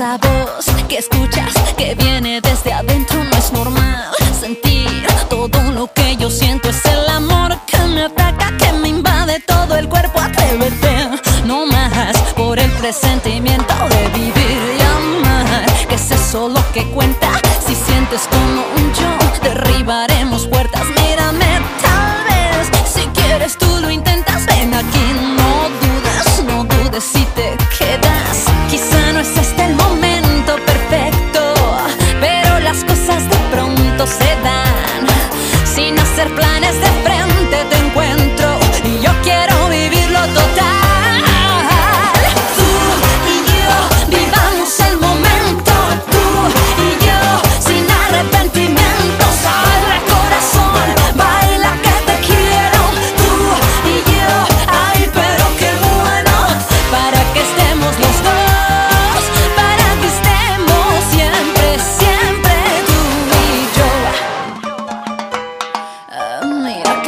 Esa 0.00 0.16
voz 0.16 0.64
que 0.88 0.96
escuchas 0.96 1.52
que 1.76 1.94
viene 1.94 2.40
desde 2.40 2.72
adentro, 2.72 3.22
no 3.22 3.36
es 3.36 3.52
normal 3.52 4.10
sentir 4.40 4.88
todo 5.28 5.60
lo 5.72 5.92
que 5.92 6.16
yo 6.16 6.30
siento. 6.30 6.70
Es 6.70 6.82
el 6.86 7.06
amor 7.06 7.54
que 7.66 7.78
me 7.80 8.04
ataca, 8.04 8.56
que 8.56 8.72
me 8.72 8.88
invade 8.88 9.40
todo 9.40 9.76
el 9.76 9.90
cuerpo. 9.90 10.18
Atrévete, 10.18 11.20
no 11.44 11.66
más 11.66 12.16
por 12.34 12.58
el 12.58 12.70
presentimiento 12.72 13.74
de 13.90 14.08
vivir 14.18 14.78
y 14.78 14.80
amar. 14.80 15.66
Que 15.86 15.96
es 15.96 16.10
eso 16.10 16.48
lo 16.48 16.62
que 16.72 16.82
cuenta. 16.92 17.28
Si 17.66 17.74
sientes 17.74 18.22
como 18.30 18.62
un 18.76 18.94
yo, 18.94 19.50
derribaremos 19.50 20.46
puertas. 20.46 20.99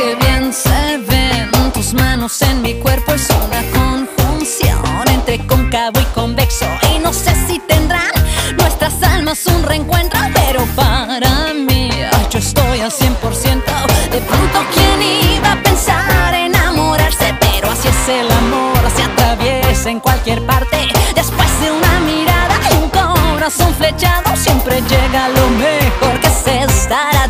Qué 0.03 0.17
bien 0.17 0.53
se 0.53 0.99
ven 1.09 1.71
tus 1.73 1.95
manos 1.95 2.43
en 2.43 2.61
mi 2.61 2.75
cuerpo. 2.75 3.13
Es 3.15 3.29
una 3.31 3.63
conjunción 3.71 5.09
entre 5.09 5.39
cóncavo 5.47 6.01
y 6.01 6.05
convexo. 6.07 6.67
Y 6.93 6.99
no 6.99 7.13
sé 7.13 7.33
si 7.47 7.61
tendrán 7.61 8.11
nuestras 8.59 9.01
almas 9.05 9.47
un 9.47 9.63
reencuentro, 9.63 10.19
pero 10.35 10.65
para 10.75 11.55
mí 11.55 11.89
yo 12.31 12.39
estoy 12.41 12.81
al 12.81 12.91
100%. 12.91 13.63
De 14.11 14.21
pronto, 14.23 14.65
¿quién 14.75 15.37
iba 15.37 15.53
a 15.53 15.63
pensar 15.63 16.35
enamorarse? 16.35 17.37
Pero 17.39 17.71
así 17.71 17.87
es 17.87 18.09
el 18.09 18.29
amor, 18.33 18.81
se 18.97 19.05
atraviesa 19.05 19.89
en 19.89 20.01
cualquier 20.01 20.45
parte. 20.45 20.79
Después 21.15 21.49
de 21.61 21.71
una 21.71 22.01
mirada 22.01 22.59
un 22.83 22.91
corazón 22.91 23.73
flechado, 23.75 24.35
siempre 24.37 24.83
llega 24.83 25.29
lo 25.29 25.49
mejor 25.51 26.19
que 26.21 26.27
es 26.27 26.67
estar 26.69 27.22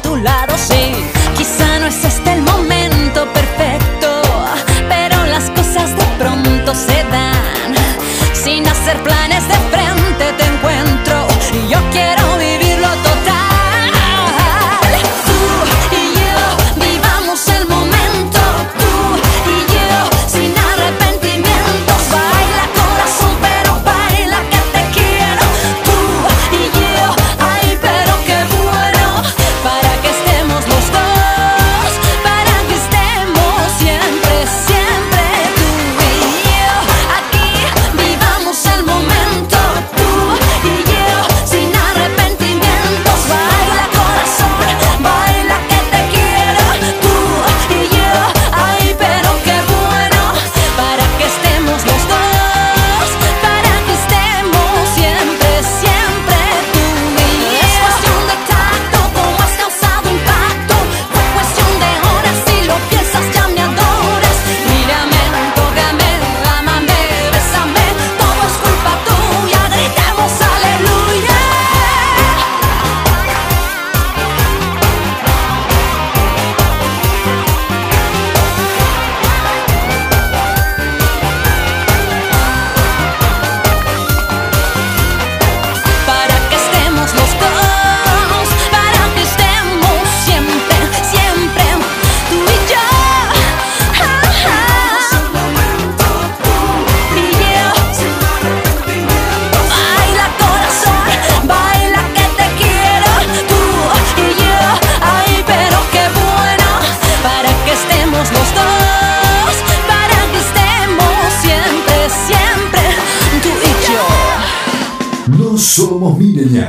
Sin 8.85 8.99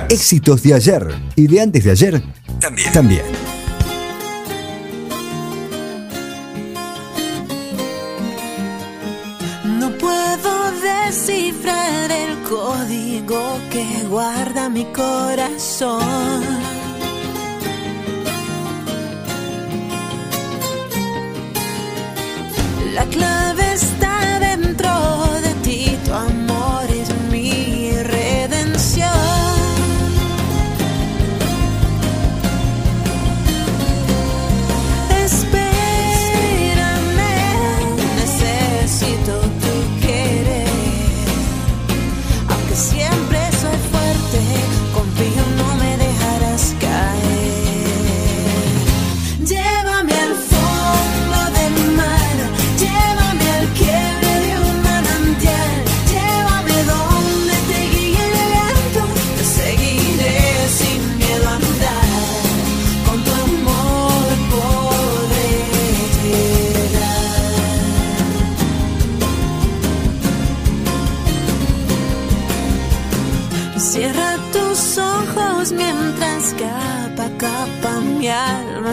Éxitos 0.10 0.64
de 0.64 0.74
ayer 0.74 1.07
y 1.36 1.48
de 1.48 1.61
antes 1.61 1.84
de 1.84 1.91
ayer 1.91 2.24
también. 2.94 3.43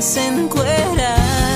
Alma 0.01 0.03
se 0.03 1.50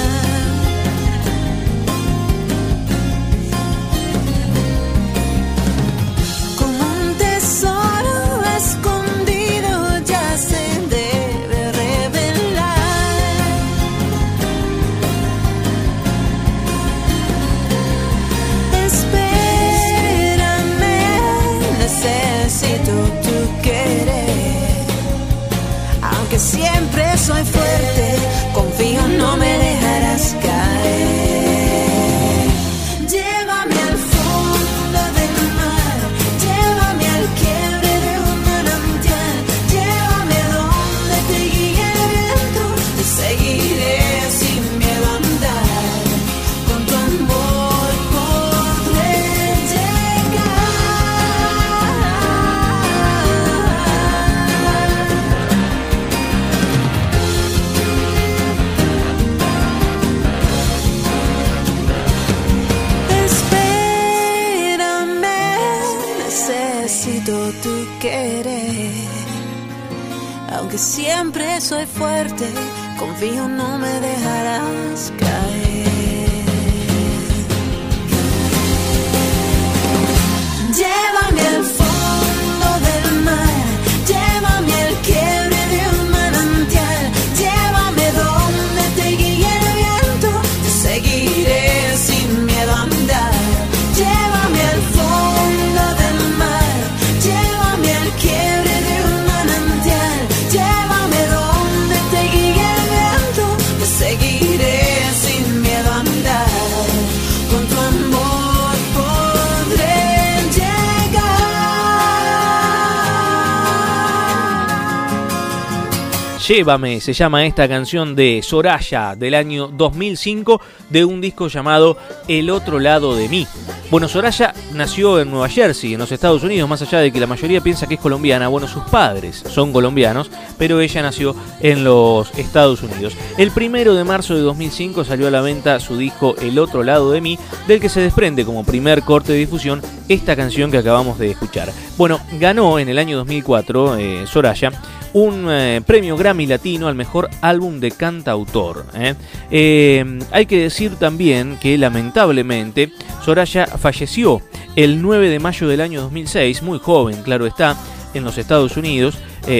Llévame, 116.54 117.00
se 117.00 117.12
llama 117.12 117.44
esta 117.46 117.66
canción 117.66 118.14
de 118.14 118.40
Soraya 118.40 119.16
del 119.16 119.34
año 119.34 119.66
2005 119.66 120.60
de 120.88 121.04
un 121.04 121.20
disco 121.20 121.48
llamado 121.48 121.96
El 122.28 122.48
otro 122.48 122.78
lado 122.78 123.16
de 123.16 123.28
mí. 123.28 123.44
Bueno, 123.90 124.06
Soraya 124.06 124.54
nació 124.72 125.18
en 125.20 125.32
Nueva 125.32 125.48
Jersey, 125.48 125.94
en 125.94 125.98
los 125.98 126.12
Estados 126.12 126.44
Unidos, 126.44 126.68
más 126.68 126.80
allá 126.80 127.00
de 127.00 127.10
que 127.10 127.18
la 127.18 127.26
mayoría 127.26 127.60
piensa 127.60 127.88
que 127.88 127.94
es 127.94 128.00
colombiana. 128.00 128.46
Bueno, 128.46 128.68
sus 128.68 128.84
padres 128.84 129.42
son 129.50 129.72
colombianos, 129.72 130.30
pero 130.56 130.80
ella 130.80 131.02
nació 131.02 131.34
en 131.58 131.82
los 131.82 132.32
Estados 132.38 132.84
Unidos. 132.84 133.16
El 133.36 133.50
primero 133.50 133.94
de 133.94 134.04
marzo 134.04 134.36
de 134.36 134.42
2005 134.42 135.02
salió 135.04 135.26
a 135.26 135.32
la 135.32 135.40
venta 135.40 135.80
su 135.80 135.96
disco 135.96 136.36
El 136.40 136.60
otro 136.60 136.84
lado 136.84 137.10
de 137.10 137.20
mí, 137.20 137.36
del 137.66 137.80
que 137.80 137.88
se 137.88 138.00
desprende 138.00 138.44
como 138.44 138.62
primer 138.62 139.02
corte 139.02 139.32
de 139.32 139.38
difusión 139.38 139.82
esta 140.08 140.36
canción 140.36 140.70
que 140.70 140.78
acabamos 140.78 141.18
de 141.18 141.32
escuchar. 141.32 141.72
Bueno, 141.96 142.20
ganó 142.38 142.78
en 142.78 142.88
el 142.88 142.98
año 142.98 143.16
2004 143.16 143.96
eh, 143.96 144.26
Soraya 144.28 144.70
un 145.14 145.46
eh, 145.48 145.80
premio 145.86 146.16
Grammy 146.16 146.46
Latino 146.46 146.88
al 146.88 146.94
mejor 146.94 147.30
álbum 147.40 147.80
de 147.80 147.92
cantautor. 147.92 148.84
¿eh? 148.94 149.14
Eh, 149.50 150.18
hay 150.30 150.46
que 150.46 150.60
decir 150.60 150.96
también 150.96 151.56
que 151.60 151.78
lamentablemente 151.78 152.92
Soraya 153.24 153.66
falleció 153.66 154.42
el 154.76 155.00
9 155.00 155.30
de 155.30 155.38
mayo 155.38 155.68
del 155.68 155.80
año 155.80 156.02
2006, 156.02 156.62
muy 156.62 156.78
joven, 156.80 157.22
claro 157.22 157.46
está, 157.46 157.76
en 158.12 158.24
los 158.24 158.38
Estados 158.38 158.76
Unidos, 158.76 159.18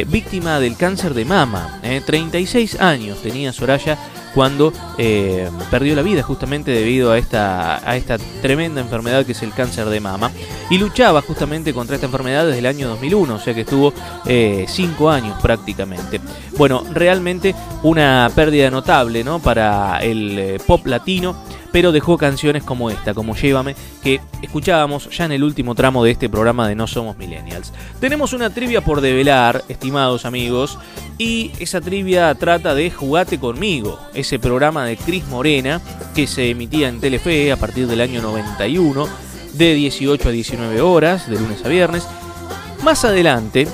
víctima 0.09 0.59
del 0.61 0.77
cáncer 0.77 1.15
de 1.15 1.25
mama. 1.25 1.81
¿eh? 1.83 2.03
36 2.05 2.81
años 2.81 3.23
tenía 3.23 3.53
Soraya 3.53 3.99
cuando 4.35 4.73
eh, 4.99 5.49
perdió 5.71 5.95
la 5.95 6.03
vida 6.03 6.23
justamente 6.23 6.71
debido 6.71 7.13
a 7.13 7.19
esta, 7.19 7.89
a 7.89 7.97
esta 7.97 8.19
tremenda 8.43 8.81
enfermedad 8.81 9.25
que 9.25 9.33
es 9.33 9.43
el 9.43 9.53
cáncer 9.53 9.87
de 9.87 10.01
mama. 10.01 10.31
Y 10.71 10.79
luchaba 10.79 11.21
justamente 11.23 11.73
contra 11.75 11.97
esta 11.97 12.07
enfermedad 12.07 12.47
desde 12.47 12.59
el 12.59 12.67
año 12.67 12.89
2001, 12.89 13.35
o 13.35 13.39
sea 13.39 13.55
que 13.55 13.63
estuvo 13.63 13.93
5 14.25 15.11
años 15.11 15.37
prácticamente. 15.43 16.21
Bueno, 16.57 16.85
realmente 16.93 17.55
una 17.83 18.31
pérdida 18.35 18.71
notable 18.71 19.25
¿no? 19.25 19.41
para 19.41 19.99
el 19.99 20.39
eh, 20.39 20.59
pop 20.67 20.87
latino 20.87 21.37
pero 21.75 21.91
dejó 21.91 22.17
canciones 22.17 22.63
como 22.63 22.89
esta, 22.89 23.15
como 23.15 23.35
Llévame, 23.35 23.75
que 24.01 24.21
escuchábamos 24.41 25.11
ya 25.11 25.25
en 25.25 25.33
el 25.33 25.43
último 25.43 25.75
tramo 25.75 26.05
de 26.05 26.13
este 26.13 26.29
programa 26.29 26.69
de 26.69 26.77
No 26.77 26.87
Somos 26.87 27.17
Millennials. 27.19 27.73
Tenemos 27.99 28.33
una 28.33 28.51
trivia 28.51 28.81
por 28.81 29.01
develar, 29.01 29.65
estimados 29.69 30.25
amigos, 30.25 30.79
y 31.19 31.51
esa 31.59 31.81
trivia 31.81 32.33
trata 32.37 32.77
de 32.77 32.93
Jugate 32.93 33.41
conmigo, 33.41 33.99
ese 34.15 34.39
programa 34.39 34.85
de 34.85 34.97
Cris 34.97 35.27
Morena 35.27 35.81
que 36.15 36.29
se 36.29 36.51
emitía 36.51 36.89
en 36.89 37.01
Telefe 37.01 37.51
a 37.51 37.57
partir 37.57 37.89
del 37.89 38.03
año 38.03 38.23
91, 38.23 39.09
de 39.55 39.75
18 39.75 40.29
a 40.29 40.31
19 40.31 40.81
horas, 40.81 41.29
de 41.29 41.41
lunes 41.41 41.65
a 41.65 41.69
viernes. 41.69 42.07
Más 42.85 43.05
adelante, 43.05 43.67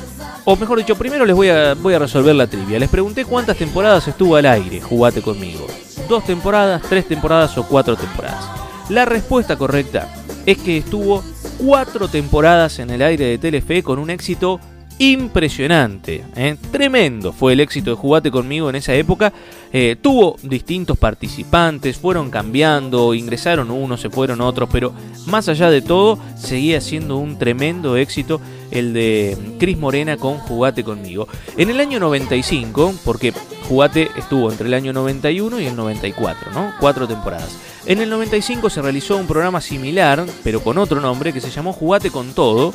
o 0.44 0.56
mejor 0.56 0.78
dicho, 0.78 0.96
primero 0.96 1.24
les 1.24 1.36
voy 1.36 1.48
a, 1.48 1.74
voy 1.74 1.94
a 1.94 1.98
resolver 1.98 2.34
la 2.34 2.46
trivia. 2.46 2.78
Les 2.78 2.88
pregunté 2.88 3.24
cuántas 3.24 3.56
temporadas 3.56 4.06
estuvo 4.08 4.36
al 4.36 4.46
aire, 4.46 4.80
Jugate 4.80 5.22
conmigo 5.22 5.66
dos 6.10 6.24
temporadas, 6.24 6.82
tres 6.82 7.06
temporadas 7.06 7.56
o 7.56 7.66
cuatro 7.66 7.96
temporadas. 7.96 8.44
La 8.90 9.04
respuesta 9.04 9.56
correcta 9.56 10.12
es 10.44 10.58
que 10.58 10.78
estuvo 10.78 11.22
cuatro 11.56 12.08
temporadas 12.08 12.80
en 12.80 12.90
el 12.90 13.00
aire 13.00 13.26
de 13.26 13.38
Telefe 13.38 13.82
con 13.82 13.98
un 13.98 14.10
éxito 14.10 14.60
impresionante, 14.98 16.24
¿eh? 16.36 16.56
tremendo 16.70 17.32
fue 17.32 17.54
el 17.54 17.60
éxito 17.60 17.90
de 17.90 17.96
Jugate 17.96 18.30
conmigo 18.30 18.68
en 18.68 18.76
esa 18.76 18.92
época. 18.94 19.32
Eh, 19.72 19.96
tuvo 19.98 20.36
distintos 20.42 20.98
participantes, 20.98 21.96
fueron 21.96 22.28
cambiando, 22.28 23.14
ingresaron 23.14 23.70
unos, 23.70 24.00
se 24.00 24.10
fueron 24.10 24.42
otros, 24.42 24.68
pero 24.70 24.92
más 25.26 25.48
allá 25.48 25.70
de 25.70 25.80
todo, 25.80 26.18
seguía 26.36 26.82
siendo 26.82 27.16
un 27.16 27.38
tremendo 27.38 27.96
éxito 27.96 28.42
el 28.70 28.92
de 28.92 29.36
Cris 29.58 29.78
Morena 29.78 30.16
con 30.16 30.38
Jugate 30.38 30.84
conmigo. 30.84 31.28
En 31.56 31.70
el 31.70 31.80
año 31.80 32.00
95, 32.00 32.94
porque 33.04 33.32
Jugate 33.68 34.10
estuvo 34.16 34.50
entre 34.50 34.66
el 34.68 34.74
año 34.74 34.92
91 34.92 35.60
y 35.60 35.66
el 35.66 35.76
94, 35.76 36.52
¿no? 36.52 36.72
Cuatro 36.80 37.06
temporadas. 37.06 37.56
En 37.86 38.00
el 38.00 38.10
95 38.10 38.68
se 38.70 38.82
realizó 38.82 39.16
un 39.16 39.26
programa 39.26 39.60
similar, 39.60 40.24
pero 40.44 40.62
con 40.62 40.78
otro 40.78 41.00
nombre, 41.00 41.32
que 41.32 41.40
se 41.40 41.50
llamó 41.50 41.72
Jugate 41.72 42.10
con 42.10 42.32
Todo, 42.34 42.74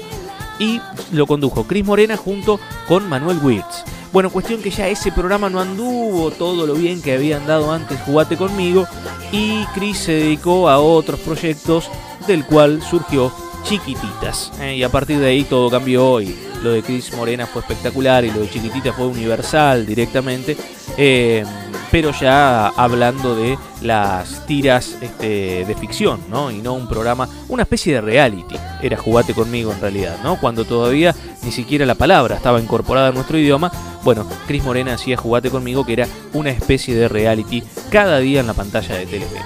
y 0.60 0.82
lo 1.12 1.28
condujo 1.28 1.66
Cris 1.66 1.86
Morena 1.86 2.18
junto 2.18 2.60
con 2.88 3.08
Manuel 3.08 3.40
Wirtz. 3.44 3.84
Bueno, 4.12 4.30
cuestión 4.30 4.62
que 4.62 4.70
ya 4.70 4.88
ese 4.88 5.12
programa 5.12 5.50
no 5.50 5.60
anduvo 5.60 6.32
todo 6.32 6.66
lo 6.66 6.74
bien 6.76 7.02
que 7.02 7.14
había 7.14 7.38
andado 7.38 7.72
antes 7.72 8.00
Jugate 8.02 8.38
conmigo 8.38 8.88
y 9.32 9.66
Cris 9.74 9.98
se 9.98 10.14
dedicó 10.14 10.70
a 10.70 10.80
otros 10.80 11.20
proyectos 11.20 11.90
del 12.26 12.46
cual 12.46 12.82
surgió 12.82 13.34
Chiquititas. 13.66 14.52
¿eh? 14.62 14.76
y 14.76 14.84
a 14.84 14.90
partir 14.90 15.20
de 15.20 15.28
ahí 15.28 15.44
todo 15.44 15.70
cambió 15.70 16.22
y 16.22 16.36
lo 16.64 16.72
de 16.72 16.84
Cris 16.84 17.14
Morena 17.14 17.46
fue 17.48 17.62
espectacular 17.62 18.24
y 18.24 18.32
lo 18.32 18.40
de 18.42 18.50
Chiquititas 18.50 18.96
fue 18.96 19.08
universal 19.08 19.86
directamente. 19.86 20.56
Eh, 20.98 21.44
pero 21.92 22.12
ya 22.12 22.68
hablando 22.68 23.36
de 23.36 23.58
las 23.82 24.46
tiras 24.46 24.98
este, 25.02 25.66
de 25.66 25.76
ficción, 25.76 26.20
¿no? 26.30 26.52
Y 26.52 26.58
no 26.58 26.74
un 26.74 26.88
programa, 26.88 27.30
una 27.48 27.64
especie 27.64 27.94
de 27.94 28.02
reality. 28.02 28.56
Era 28.82 28.98
Jugate 28.98 29.34
conmigo 29.34 29.72
en 29.72 29.80
realidad, 29.80 30.18
¿no? 30.24 30.40
Cuando 30.40 30.66
todavía 30.66 31.16
ni 31.44 31.52
siquiera 31.52 31.86
la 31.86 31.96
palabra 31.96 32.36
estaba 32.36 32.60
incorporada 32.60 33.10
en 33.10 33.16
nuestro 33.16 33.38
idioma. 33.38 33.72
Bueno, 34.04 34.28
Cris 34.48 34.64
Morena 34.64 34.96
hacía 34.96 35.18
Jugate 35.18 35.50
conmigo, 35.50 35.86
que 35.86 35.94
era 35.94 36.08
una 36.34 36.50
especie 36.50 36.96
de 36.96 37.08
reality 37.08 37.64
cada 37.90 38.20
día 38.20 38.42
en 38.42 38.48
la 38.48 38.54
pantalla 38.54 38.96
de 38.96 39.06
Telefe. 39.06 39.40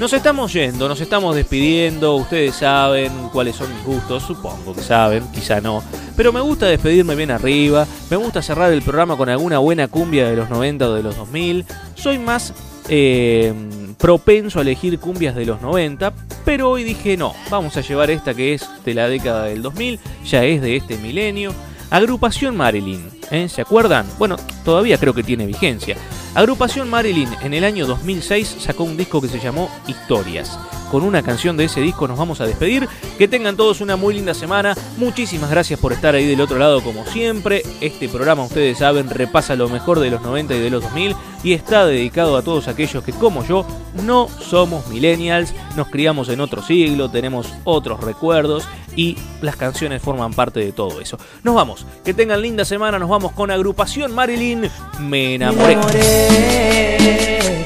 Nos 0.00 0.12
estamos 0.12 0.52
yendo, 0.52 0.88
nos 0.88 1.00
estamos 1.00 1.36
despidiendo, 1.36 2.16
ustedes 2.16 2.56
saben 2.56 3.12
cuáles 3.32 3.54
son 3.54 3.72
mis 3.72 3.84
gustos, 3.84 4.24
supongo 4.24 4.74
que 4.74 4.82
saben, 4.82 5.22
quizá 5.32 5.60
no, 5.60 5.84
pero 6.16 6.32
me 6.32 6.40
gusta 6.40 6.66
despedirme 6.66 7.14
bien 7.14 7.30
arriba, 7.30 7.86
me 8.10 8.16
gusta 8.16 8.42
cerrar 8.42 8.72
el 8.72 8.82
programa 8.82 9.16
con 9.16 9.28
alguna 9.28 9.58
buena 9.58 9.86
cumbia 9.86 10.28
de 10.28 10.34
los 10.34 10.50
90 10.50 10.88
o 10.88 10.94
de 10.94 11.02
los 11.04 11.16
2000, 11.16 11.64
soy 11.94 12.18
más 12.18 12.52
eh, 12.88 13.54
propenso 13.96 14.58
a 14.58 14.62
elegir 14.62 14.98
cumbias 14.98 15.36
de 15.36 15.46
los 15.46 15.62
90, 15.62 16.12
pero 16.44 16.70
hoy 16.70 16.82
dije 16.82 17.16
no, 17.16 17.32
vamos 17.48 17.76
a 17.76 17.80
llevar 17.80 18.10
esta 18.10 18.34
que 18.34 18.52
es 18.52 18.68
de 18.84 18.94
la 18.94 19.06
década 19.06 19.44
del 19.44 19.62
2000, 19.62 20.00
ya 20.26 20.44
es 20.44 20.60
de 20.60 20.76
este 20.76 20.98
milenio. 20.98 21.54
Agrupación 21.90 22.56
Marilyn, 22.56 23.08
¿eh? 23.30 23.48
¿se 23.48 23.62
acuerdan? 23.62 24.06
Bueno, 24.18 24.36
todavía 24.64 24.98
creo 24.98 25.14
que 25.14 25.22
tiene 25.22 25.46
vigencia. 25.46 25.96
Agrupación 26.34 26.90
Marilyn 26.90 27.28
en 27.42 27.54
el 27.54 27.64
año 27.64 27.86
2006 27.86 28.56
sacó 28.58 28.84
un 28.84 28.96
disco 28.96 29.20
que 29.20 29.28
se 29.28 29.38
llamó 29.38 29.70
Historias. 29.86 30.58
Con 30.90 31.02
una 31.02 31.22
canción 31.22 31.56
de 31.56 31.64
ese 31.64 31.80
disco 31.80 32.06
nos 32.06 32.18
vamos 32.18 32.40
a 32.40 32.46
despedir. 32.46 32.88
Que 33.18 33.28
tengan 33.28 33.56
todos 33.56 33.80
una 33.80 33.96
muy 33.96 34.14
linda 34.14 34.34
semana. 34.34 34.74
Muchísimas 34.96 35.50
gracias 35.50 35.78
por 35.80 35.92
estar 35.92 36.14
ahí 36.14 36.26
del 36.26 36.40
otro 36.40 36.58
lado 36.58 36.82
como 36.82 37.04
siempre. 37.06 37.62
Este 37.80 38.08
programa, 38.08 38.44
ustedes 38.44 38.78
saben, 38.78 39.10
repasa 39.10 39.56
lo 39.56 39.68
mejor 39.68 40.00
de 40.00 40.10
los 40.10 40.22
90 40.22 40.54
y 40.54 40.60
de 40.60 40.70
los 40.70 40.82
2000 40.82 41.16
y 41.44 41.52
está 41.52 41.86
dedicado 41.86 42.36
a 42.36 42.42
todos 42.42 42.68
aquellos 42.68 43.04
que 43.04 43.12
como 43.12 43.44
yo 43.44 43.66
no 44.02 44.28
somos 44.28 44.86
millennials, 44.88 45.54
nos 45.76 45.88
criamos 45.88 46.28
en 46.28 46.40
otro 46.40 46.62
siglo, 46.62 47.10
tenemos 47.10 47.52
otros 47.64 48.00
recuerdos 48.00 48.66
y 48.96 49.16
las 49.42 49.56
canciones 49.56 50.02
forman 50.02 50.32
parte 50.32 50.60
de 50.60 50.72
todo 50.72 51.00
eso. 51.00 51.18
Nos 51.42 51.54
vamos, 51.54 51.86
que 52.04 52.14
tengan 52.14 52.40
linda 52.40 52.64
semana, 52.64 52.98
nos 52.98 53.10
vamos 53.14 53.32
con 53.32 53.48
agrupación 53.52 54.12
Marilyn, 54.12 54.68
me 54.98 55.36
enamoré. 55.36 55.76
Me 55.76 56.96
enamoré 56.96 57.64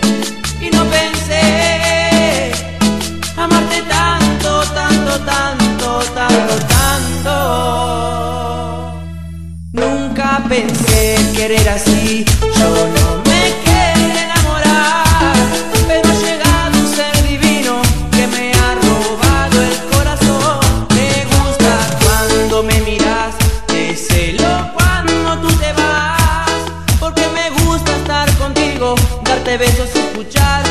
y 0.61 0.69
no 0.69 0.85
pensé 0.85 2.53
amarte 3.35 3.81
tanto, 3.89 4.63
tanto, 4.75 5.19
tanto, 5.21 6.03
tanto, 6.15 6.55
tanto. 6.69 7.35
Nunca 9.73 10.45
pensé 10.51 11.17
querer 11.35 11.67
así, 11.71 12.27
yo 12.59 12.69
no 12.69 13.18
darte 29.29 29.59
besos 29.59 29.95
escuchar 29.95 30.68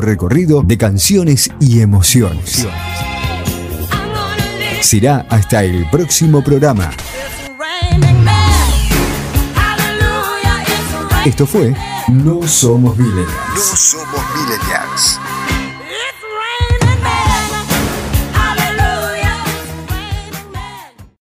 recorrido 0.00 0.62
de 0.62 0.78
canciones 0.78 1.50
y 1.60 1.80
emociones. 1.80 2.66
Será 4.80 5.26
hasta 5.28 5.62
el 5.62 5.88
próximo 5.90 6.42
programa. 6.42 6.90
Esto 11.24 11.46
fue 11.46 11.74
No 12.08 12.46
Somos 12.48 12.96
millennials. 12.96 13.99